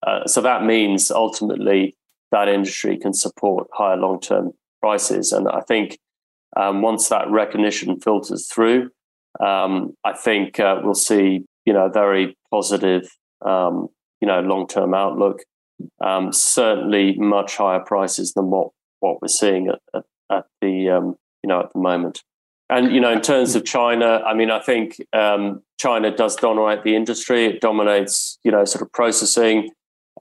uh, 0.05 0.25
so 0.25 0.41
that 0.41 0.63
means 0.63 1.11
ultimately 1.11 1.95
that 2.31 2.47
industry 2.47 2.97
can 2.97 3.13
support 3.13 3.67
higher 3.73 3.97
long 3.97 4.19
term 4.19 4.51
prices, 4.81 5.31
and 5.31 5.47
I 5.47 5.61
think 5.61 5.99
um, 6.55 6.81
once 6.81 7.09
that 7.09 7.29
recognition 7.29 7.99
filters 7.99 8.47
through, 8.47 8.89
um, 9.39 9.95
I 10.03 10.13
think 10.13 10.59
uh, 10.59 10.79
we'll 10.83 10.93
see 10.93 11.45
you 11.65 11.73
know 11.73 11.89
very 11.89 12.37
positive 12.51 13.09
um, 13.45 13.87
you 14.21 14.27
know 14.27 14.41
long 14.41 14.67
term 14.67 14.93
outlook. 14.93 15.43
Um, 16.03 16.31
certainly, 16.31 17.15
much 17.17 17.57
higher 17.57 17.81
prices 17.81 18.33
than 18.33 18.45
what 18.49 18.69
what 18.99 19.21
we're 19.21 19.27
seeing 19.27 19.67
at, 19.67 19.79
at, 19.93 20.03
at 20.31 20.45
the 20.61 20.69
you 20.69 21.17
know 21.43 21.59
at 21.59 21.73
the 21.73 21.79
moment. 21.79 22.23
And 22.69 22.91
you 22.93 22.99
know, 22.99 23.11
in 23.11 23.21
terms 23.21 23.55
of 23.55 23.63
China, 23.65 24.21
I 24.25 24.33
mean, 24.33 24.49
I 24.49 24.59
think 24.59 24.95
um, 25.13 25.61
China 25.79 26.15
does 26.15 26.35
dominate 26.35 26.83
the 26.83 26.95
industry. 26.95 27.45
It 27.45 27.61
dominates, 27.61 28.39
you 28.43 28.51
know, 28.51 28.65
sort 28.65 28.81
of 28.81 28.91
processing. 28.91 29.69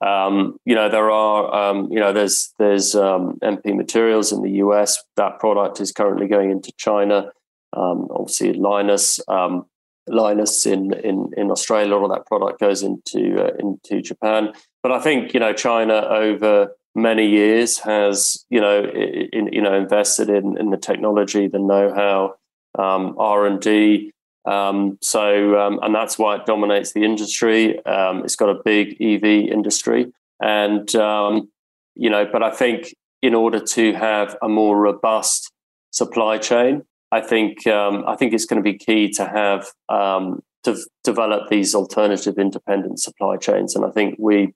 Um, 0.03 0.59
you 0.65 0.75
know, 0.75 0.89
there 0.89 1.11
are, 1.11 1.71
um, 1.71 1.91
you 1.91 2.01
know, 2.01 2.13
there's 2.13 2.53
there's 2.59 2.95
MP 2.95 3.71
um, 3.71 3.77
materials 3.77 4.33
in 4.33 4.43
the 4.43 4.51
US. 4.65 5.03
That 5.17 5.39
product 5.39 5.81
is 5.81 5.93
currently 5.93 6.27
going 6.27 6.51
into 6.51 6.73
China. 6.77 7.31
Um, 7.73 8.09
obviously, 8.11 8.55
Lynas 8.55 9.21
um, 9.29 9.67
Lynas 10.09 10.67
in, 10.71 10.93
in 10.93 11.31
in 11.37 11.51
Australia, 11.51 11.95
all 11.95 12.09
that 12.09 12.27
product 12.27 12.61
goes 12.61 12.83
into 12.83 13.43
uh, 13.43 13.51
into 13.59 14.03
Japan. 14.03 14.53
But 14.83 14.93
I 14.93 15.01
think 15.01 15.33
you 15.33 15.41
know, 15.41 15.53
China 15.53 15.95
over 15.95 16.77
many 16.95 17.29
years 17.29 17.79
has 17.79 18.45
you 18.51 18.61
know 18.61 18.85
in, 18.85 19.53
you 19.53 19.63
know 19.63 19.75
invested 19.75 20.29
in 20.29 20.59
in 20.59 20.71
the 20.71 20.77
technology, 20.77 21.49
the 21.49 21.59
know-how, 21.59 22.35
um, 22.79 23.15
R 23.19 23.47
and 23.47 23.61
D. 23.61 24.13
Um, 24.47 24.99
so 25.01 25.59
um, 25.59 25.79
and 25.83 25.95
that's 25.95 26.19
why 26.19 26.37
it 26.37 26.47
dominates 26.47 26.93
the 26.93 27.05
industry. 27.05 27.85
Um, 27.87 28.25
it's 28.25 28.37
got 28.37 28.51
a 28.51 28.61
big 28.65 29.01
EV 29.01 29.25
industry, 29.25 30.13
and 30.41 30.95
um, 30.97 31.51
you 31.95 32.11
know, 32.11 32.27
but 32.31 32.43
I 32.43 32.51
think 32.51 32.95
in 33.23 33.35
order 33.35 33.59
to 33.59 33.95
have 33.95 34.37
a 34.43 34.49
more 34.49 34.79
robust 34.79 35.51
supply 35.91 36.37
chain, 36.39 36.83
I 37.11 37.21
think 37.21 37.67
um, 37.67 38.05
I 38.07 38.17
think 38.17 38.35
it's 38.35 38.45
going 38.45 38.63
to 38.63 38.71
be 38.71 38.77
key 38.77 39.11
to 39.13 39.27
have 39.27 39.71
to 39.89 40.77
develop 41.05 41.49
these 41.49 41.75
alternative 41.75 42.39
independent 42.39 42.99
supply 43.01 43.37
chains, 43.37 43.75
and 43.75 43.85
I 43.85 43.91
think 43.91 44.17
we 44.19 44.53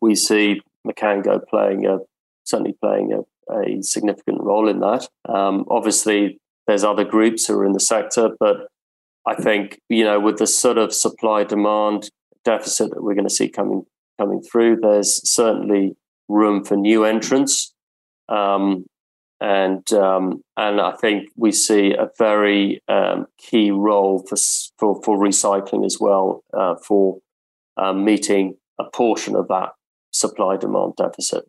we 0.00 0.14
see 0.14 0.60
Mkango 0.86 1.40
playing 1.48 1.86
a 1.86 1.98
certainly 2.44 2.76
playing 2.80 3.12
a, 3.12 3.52
a 3.54 3.82
significant 3.82 4.40
role 4.40 4.68
in 4.68 4.80
that. 4.80 5.08
Um, 5.28 5.64
obviously, 5.70 6.40
there's 6.66 6.84
other 6.84 7.04
groups 7.04 7.46
who 7.46 7.58
are 7.58 7.64
in 7.64 7.72
the 7.72 7.80
sector, 7.80 8.30
but 8.40 8.68
I 9.28 9.34
think 9.34 9.80
you 9.88 10.04
know 10.04 10.18
with 10.18 10.38
the 10.38 10.46
sort 10.46 10.78
of 10.78 10.94
supply 10.94 11.44
demand 11.44 12.10
deficit 12.44 12.90
that 12.90 13.02
we're 13.02 13.14
going 13.14 13.28
to 13.28 13.34
see 13.34 13.48
coming 13.48 13.84
coming 14.18 14.40
through, 14.40 14.78
there's 14.80 15.20
certainly 15.28 15.96
room 16.28 16.64
for 16.64 16.76
new 16.76 17.04
entrants. 17.04 17.72
Um, 18.28 18.86
and 19.40 19.92
um, 19.92 20.42
and 20.56 20.80
I 20.80 20.92
think 20.92 21.28
we 21.36 21.52
see 21.52 21.92
a 21.92 22.08
very 22.18 22.82
um, 22.88 23.26
key 23.38 23.70
role 23.70 24.24
for, 24.28 24.36
for, 24.78 25.00
for 25.02 25.16
recycling 25.16 25.86
as 25.86 25.98
well 26.00 26.42
uh, 26.52 26.74
for 26.76 27.18
um, 27.76 28.04
meeting 28.04 28.56
a 28.80 28.84
portion 28.84 29.36
of 29.36 29.46
that 29.48 29.70
supply 30.10 30.56
demand 30.56 30.94
deficit. 30.96 31.44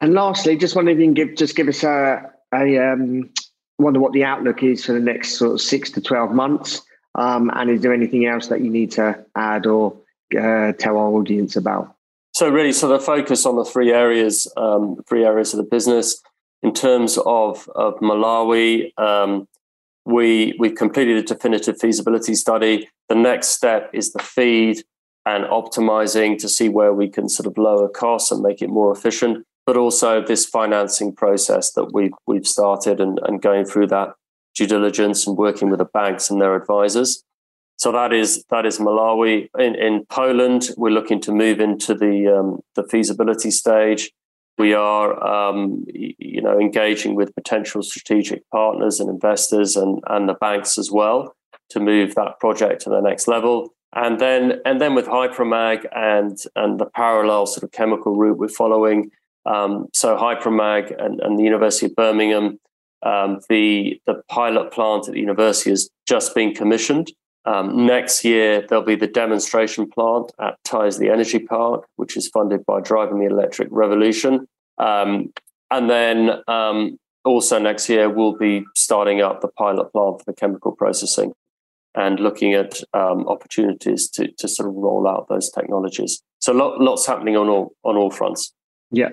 And 0.00 0.14
lastly, 0.14 0.56
just 0.56 0.76
wondering 0.76 0.96
if 0.96 1.00
you 1.00 1.06
can 1.06 1.14
give 1.14 1.36
just 1.36 1.56
give 1.56 1.68
us 1.68 1.82
a, 1.84 2.22
a 2.54 2.92
um, 2.92 3.30
wonder 3.78 4.00
what 4.00 4.12
the 4.12 4.24
outlook 4.24 4.62
is 4.62 4.86
for 4.86 4.92
the 4.92 5.00
next 5.00 5.34
sort 5.34 5.52
of 5.52 5.60
six 5.60 5.90
to 5.90 6.00
twelve 6.00 6.32
months, 6.32 6.82
um, 7.16 7.50
and 7.54 7.70
is 7.70 7.82
there 7.82 7.92
anything 7.92 8.26
else 8.26 8.48
that 8.48 8.60
you 8.60 8.70
need 8.70 8.92
to 8.92 9.24
add 9.34 9.66
or 9.66 9.96
uh, 10.38 10.72
tell 10.72 10.96
our 10.96 11.08
audience 11.08 11.56
about? 11.56 11.94
So 12.32 12.50
really, 12.50 12.72
so 12.72 12.88
the 12.88 13.00
focus 13.00 13.46
on 13.46 13.56
the 13.56 13.64
three 13.64 13.92
areas, 13.92 14.46
um, 14.58 15.02
three 15.08 15.24
areas 15.24 15.54
of 15.54 15.58
the 15.58 15.64
business. 15.64 16.22
In 16.62 16.74
terms 16.74 17.18
of 17.24 17.68
of 17.74 17.98
Malawi, 18.00 18.92
um, 18.98 19.48
we 20.04 20.54
we've 20.58 20.74
completed 20.74 21.16
a 21.16 21.22
definitive 21.22 21.78
feasibility 21.80 22.34
study. 22.34 22.88
The 23.08 23.14
next 23.14 23.48
step 23.48 23.90
is 23.94 24.12
the 24.12 24.22
feed 24.22 24.84
and 25.24 25.44
optimizing 25.44 26.38
to 26.38 26.48
see 26.48 26.68
where 26.68 26.92
we 26.92 27.08
can 27.08 27.28
sort 27.28 27.46
of 27.46 27.56
lower 27.56 27.88
costs 27.88 28.30
and 28.30 28.42
make 28.42 28.62
it 28.62 28.68
more 28.68 28.92
efficient, 28.92 29.44
but 29.64 29.76
also 29.76 30.22
this 30.22 30.44
financing 30.44 31.14
process 31.14 31.72
that 31.72 31.92
we've 31.92 32.12
we've 32.26 32.46
started 32.46 33.00
and, 33.00 33.18
and 33.24 33.40
going 33.40 33.64
through 33.64 33.86
that 33.86 34.14
due 34.56 34.66
diligence 34.66 35.26
and 35.26 35.36
working 35.36 35.70
with 35.70 35.78
the 35.78 35.84
banks 35.84 36.30
and 36.30 36.40
their 36.40 36.56
advisors. 36.56 37.22
So 37.76 37.92
that 37.92 38.12
is 38.12 38.44
that 38.50 38.64
is 38.64 38.78
Malawi. 38.78 39.48
In, 39.58 39.74
in 39.74 40.06
Poland, 40.06 40.70
we're 40.76 40.90
looking 40.90 41.20
to 41.22 41.32
move 41.32 41.60
into 41.60 41.94
the 41.94 42.34
um, 42.36 42.60
the 42.74 42.84
feasibility 42.84 43.50
stage. 43.50 44.10
We 44.58 44.72
are, 44.72 45.22
um, 45.22 45.84
you 45.86 46.40
know, 46.40 46.58
engaging 46.58 47.14
with 47.14 47.34
potential 47.34 47.82
strategic 47.82 48.48
partners 48.48 49.00
and 49.00 49.10
investors 49.10 49.76
and, 49.76 50.00
and 50.06 50.26
the 50.26 50.34
banks 50.34 50.78
as 50.78 50.90
well 50.90 51.36
to 51.68 51.80
move 51.80 52.14
that 52.14 52.40
project 52.40 52.80
to 52.82 52.90
the 52.90 53.00
next 53.00 53.28
level 53.28 53.74
and 53.96 54.20
then 54.20 54.60
and 54.64 54.80
then 54.80 54.94
with 54.94 55.06
HyProMag 55.06 55.86
and 55.92 56.38
and 56.54 56.78
the 56.78 56.86
parallel 56.86 57.46
sort 57.46 57.64
of 57.64 57.72
chemical 57.72 58.14
route 58.14 58.38
we're 58.38 58.48
following. 58.48 59.10
Um, 59.46 59.86
so 59.92 60.16
HyProMag 60.16 60.94
and, 61.02 61.20
and 61.20 61.38
the 61.38 61.44
University 61.44 61.86
of 61.86 61.94
Birmingham, 61.94 62.58
um, 63.06 63.40
the 63.48 64.00
the 64.06 64.22
pilot 64.28 64.72
plant 64.72 65.06
at 65.06 65.14
the 65.14 65.20
university 65.20 65.70
has 65.70 65.88
just 66.06 66.34
been 66.34 66.54
commissioned. 66.54 67.12
Um, 67.44 67.86
next 67.86 68.24
year 68.24 68.66
there'll 68.68 68.84
be 68.84 68.96
the 68.96 69.06
demonstration 69.06 69.88
plant 69.88 70.32
at 70.40 70.58
the 70.64 71.08
Energy 71.12 71.38
Park, 71.38 71.86
which 71.94 72.16
is 72.16 72.28
funded 72.28 72.66
by 72.66 72.80
Driving 72.80 73.20
the 73.20 73.26
Electric 73.26 73.68
Revolution. 73.70 74.48
Um, 74.78 75.32
and 75.70 75.88
then 75.88 76.30
um, 76.48 76.98
also 77.24 77.60
next 77.60 77.88
year 77.88 78.10
we'll 78.10 78.36
be 78.36 78.64
starting 78.74 79.20
up 79.20 79.40
the 79.40 79.48
pilot 79.48 79.92
plant 79.92 80.18
for 80.18 80.24
the 80.26 80.34
chemical 80.34 80.72
processing 80.72 81.32
and 81.94 82.18
looking 82.18 82.54
at 82.54 82.80
um, 82.92 83.28
opportunities 83.28 84.10
to, 84.10 84.30
to 84.38 84.48
sort 84.48 84.68
of 84.68 84.74
roll 84.74 85.06
out 85.08 85.28
those 85.28 85.48
technologies. 85.50 86.20
So 86.40 86.52
lot, 86.52 86.80
lots 86.80 87.06
happening 87.06 87.36
on 87.36 87.48
all 87.48 87.72
on 87.84 87.96
all 87.96 88.10
fronts. 88.10 88.52
Yeah. 88.90 89.10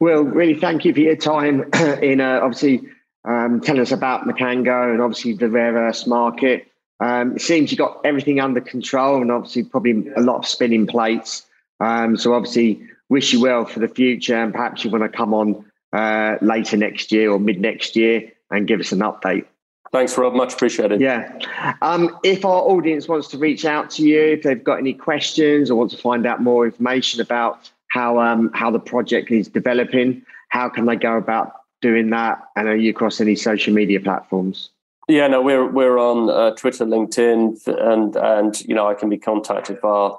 Well, 0.00 0.24
really, 0.24 0.58
thank 0.58 0.84
you 0.84 0.92
for 0.92 1.00
your 1.00 1.16
time 1.16 1.64
in 2.02 2.20
uh, 2.20 2.40
obviously 2.42 2.82
um, 3.24 3.60
telling 3.60 3.82
us 3.82 3.92
about 3.92 4.26
Mkango 4.26 4.92
and 4.92 5.00
obviously 5.00 5.34
the 5.34 5.48
rare 5.48 5.74
earths 5.74 6.06
market. 6.06 6.68
Um, 7.00 7.36
it 7.36 7.42
seems 7.42 7.70
you 7.70 7.78
got 7.78 8.00
everything 8.04 8.40
under 8.40 8.60
control 8.60 9.20
and 9.20 9.32
obviously 9.32 9.64
probably 9.64 10.08
a 10.16 10.20
lot 10.20 10.38
of 10.38 10.46
spinning 10.46 10.86
plates. 10.86 11.46
Um, 11.80 12.16
so 12.16 12.34
obviously, 12.34 12.80
wish 13.08 13.32
you 13.32 13.42
well 13.42 13.66
for 13.66 13.80
the 13.80 13.88
future 13.88 14.36
and 14.36 14.52
perhaps 14.52 14.84
you 14.84 14.90
want 14.90 15.02
to 15.02 15.08
come 15.08 15.34
on 15.34 15.64
uh, 15.92 16.36
later 16.40 16.76
next 16.76 17.12
year 17.12 17.30
or 17.30 17.38
mid 17.38 17.60
next 17.60 17.94
year 17.94 18.32
and 18.50 18.66
give 18.66 18.80
us 18.80 18.92
an 18.92 19.00
update. 19.00 19.44
Thanks, 19.92 20.16
Rob. 20.16 20.32
Much 20.32 20.54
appreciated. 20.54 21.02
Yeah. 21.02 21.38
Um, 21.82 22.18
if 22.24 22.46
our 22.46 22.62
audience 22.62 23.08
wants 23.08 23.28
to 23.28 23.38
reach 23.38 23.66
out 23.66 23.90
to 23.90 24.02
you, 24.02 24.18
if 24.18 24.42
they've 24.42 24.64
got 24.64 24.78
any 24.78 24.94
questions 24.94 25.70
or 25.70 25.74
want 25.74 25.90
to 25.90 25.98
find 25.98 26.24
out 26.24 26.40
more 26.40 26.64
information 26.64 27.20
about 27.20 27.70
how 27.88 28.18
um, 28.18 28.50
how 28.54 28.70
the 28.70 28.78
project 28.78 29.30
is 29.30 29.48
developing, 29.48 30.24
how 30.48 30.70
can 30.70 30.86
they 30.86 30.96
go 30.96 31.18
about 31.18 31.52
doing 31.82 32.10
that? 32.10 32.38
And 32.56 32.68
are 32.68 32.76
you 32.76 32.90
across 32.90 33.20
any 33.20 33.36
social 33.36 33.74
media 33.74 34.00
platforms? 34.00 34.70
Yeah, 35.08 35.26
no, 35.26 35.42
we're 35.42 35.66
we're 35.70 35.98
on 35.98 36.30
uh, 36.30 36.54
Twitter, 36.54 36.86
LinkedIn, 36.86 37.66
and 37.66 38.16
and 38.16 38.60
you 38.62 38.74
know 38.74 38.88
I 38.88 38.94
can 38.94 39.10
be 39.10 39.18
contacted 39.18 39.80
via 39.82 40.12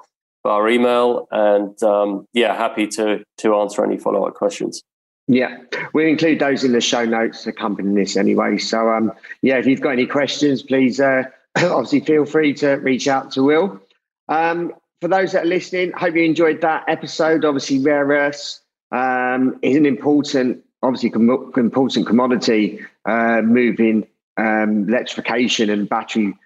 via 0.44 0.66
email, 0.68 1.26
and 1.30 1.82
um, 1.82 2.28
yeah, 2.32 2.54
happy 2.54 2.86
to 2.88 3.24
to 3.38 3.54
answer 3.56 3.84
any 3.84 3.98
follow 3.98 4.26
up 4.26 4.34
questions. 4.34 4.82
Yeah, 5.26 5.56
we'll 5.94 6.06
include 6.06 6.38
those 6.38 6.64
in 6.64 6.72
the 6.72 6.82
show 6.82 7.04
notes 7.06 7.46
accompanying 7.46 7.94
this 7.94 8.16
anyway. 8.16 8.58
So, 8.58 8.90
um, 8.90 9.10
yeah, 9.40 9.56
if 9.56 9.64
you've 9.64 9.80
got 9.80 9.90
any 9.90 10.06
questions, 10.06 10.62
please 10.62 11.00
uh, 11.00 11.24
obviously 11.56 12.00
feel 12.00 12.26
free 12.26 12.52
to 12.54 12.72
reach 12.74 13.08
out 13.08 13.30
to 13.32 13.42
Will. 13.42 13.80
Um, 14.28 14.74
for 15.00 15.08
those 15.08 15.32
that 15.32 15.44
are 15.44 15.48
listening, 15.48 15.92
hope 15.92 16.14
you 16.14 16.22
enjoyed 16.22 16.60
that 16.60 16.84
episode. 16.88 17.44
Obviously, 17.44 17.78
rare 17.78 18.06
earths 18.06 18.60
um, 18.92 19.58
is 19.62 19.76
an 19.76 19.86
important, 19.86 20.62
obviously, 20.84 21.10
com- 21.10 21.52
important 21.56 22.06
commodity 22.06 22.80
uh, 23.04 23.40
moving 23.42 24.06
um, 24.36 24.88
electrification 24.88 25.70
and 25.70 25.88
battery 25.88 26.36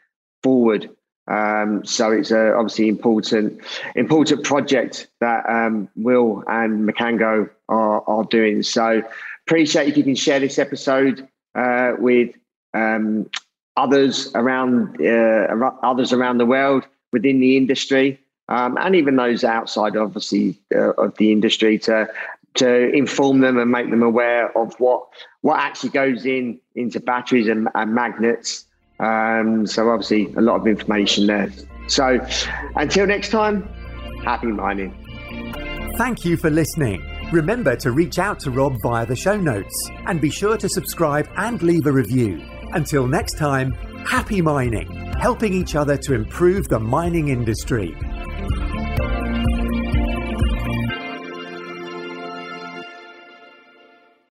forward. 0.42 0.90
Um, 1.26 1.84
so 1.84 2.10
it's 2.10 2.30
a 2.30 2.54
obviously 2.54 2.88
important 2.88 3.60
important 3.94 4.44
project 4.44 5.08
that 5.20 5.44
um, 5.46 5.88
Will 5.94 6.42
and 6.46 6.88
Mkango 6.88 7.50
are, 7.68 8.02
are 8.08 8.24
doing. 8.24 8.62
So 8.62 9.02
appreciate 9.46 9.88
if 9.88 9.96
you 9.98 10.04
can 10.04 10.14
share 10.14 10.40
this 10.40 10.58
episode 10.58 11.28
uh, 11.54 11.92
with 11.98 12.34
um, 12.72 13.28
others 13.76 14.32
around 14.34 15.00
uh, 15.04 15.70
others 15.82 16.12
around 16.14 16.38
the 16.38 16.46
world 16.46 16.84
within 17.12 17.40
the 17.40 17.56
industry, 17.58 18.18
um, 18.48 18.78
and 18.78 18.94
even 18.94 19.16
those 19.16 19.44
outside, 19.44 19.96
obviously, 19.96 20.58
uh, 20.74 20.92
of 20.92 21.16
the 21.18 21.30
industry 21.30 21.78
to 21.78 22.08
to 22.54 22.90
inform 22.92 23.40
them 23.40 23.58
and 23.58 23.70
make 23.70 23.90
them 23.90 24.02
aware 24.02 24.56
of 24.56 24.74
what 24.78 25.06
what 25.42 25.60
actually 25.60 25.90
goes 25.90 26.26
in 26.26 26.58
into 26.74 26.98
batteries 26.98 27.46
and, 27.48 27.68
and 27.74 27.94
magnets 27.94 28.66
um, 29.00 29.66
so 29.66 29.90
obviously 29.90 30.32
a 30.34 30.40
lot 30.40 30.56
of 30.60 30.66
information 30.66 31.26
there. 31.26 31.52
So 31.86 32.20
until 32.76 33.06
next 33.06 33.30
time, 33.30 33.68
happy 34.24 34.48
mining. 34.48 34.92
Thank 35.96 36.24
you 36.24 36.36
for 36.36 36.50
listening. 36.50 37.04
Remember 37.32 37.76
to 37.76 37.92
reach 37.92 38.18
out 38.18 38.40
to 38.40 38.50
Rob 38.50 38.76
via 38.82 39.06
the 39.06 39.16
show 39.16 39.36
notes 39.36 39.90
and 40.06 40.20
be 40.20 40.30
sure 40.30 40.56
to 40.56 40.68
subscribe 40.68 41.28
and 41.36 41.62
leave 41.62 41.86
a 41.86 41.92
review. 41.92 42.42
Until 42.72 43.06
next 43.06 43.38
time, 43.38 43.72
happy 44.06 44.40
mining, 44.40 45.12
helping 45.20 45.52
each 45.52 45.74
other 45.74 45.96
to 45.98 46.14
improve 46.14 46.68
the 46.68 46.78
mining 46.78 47.28
industry. 47.28 47.96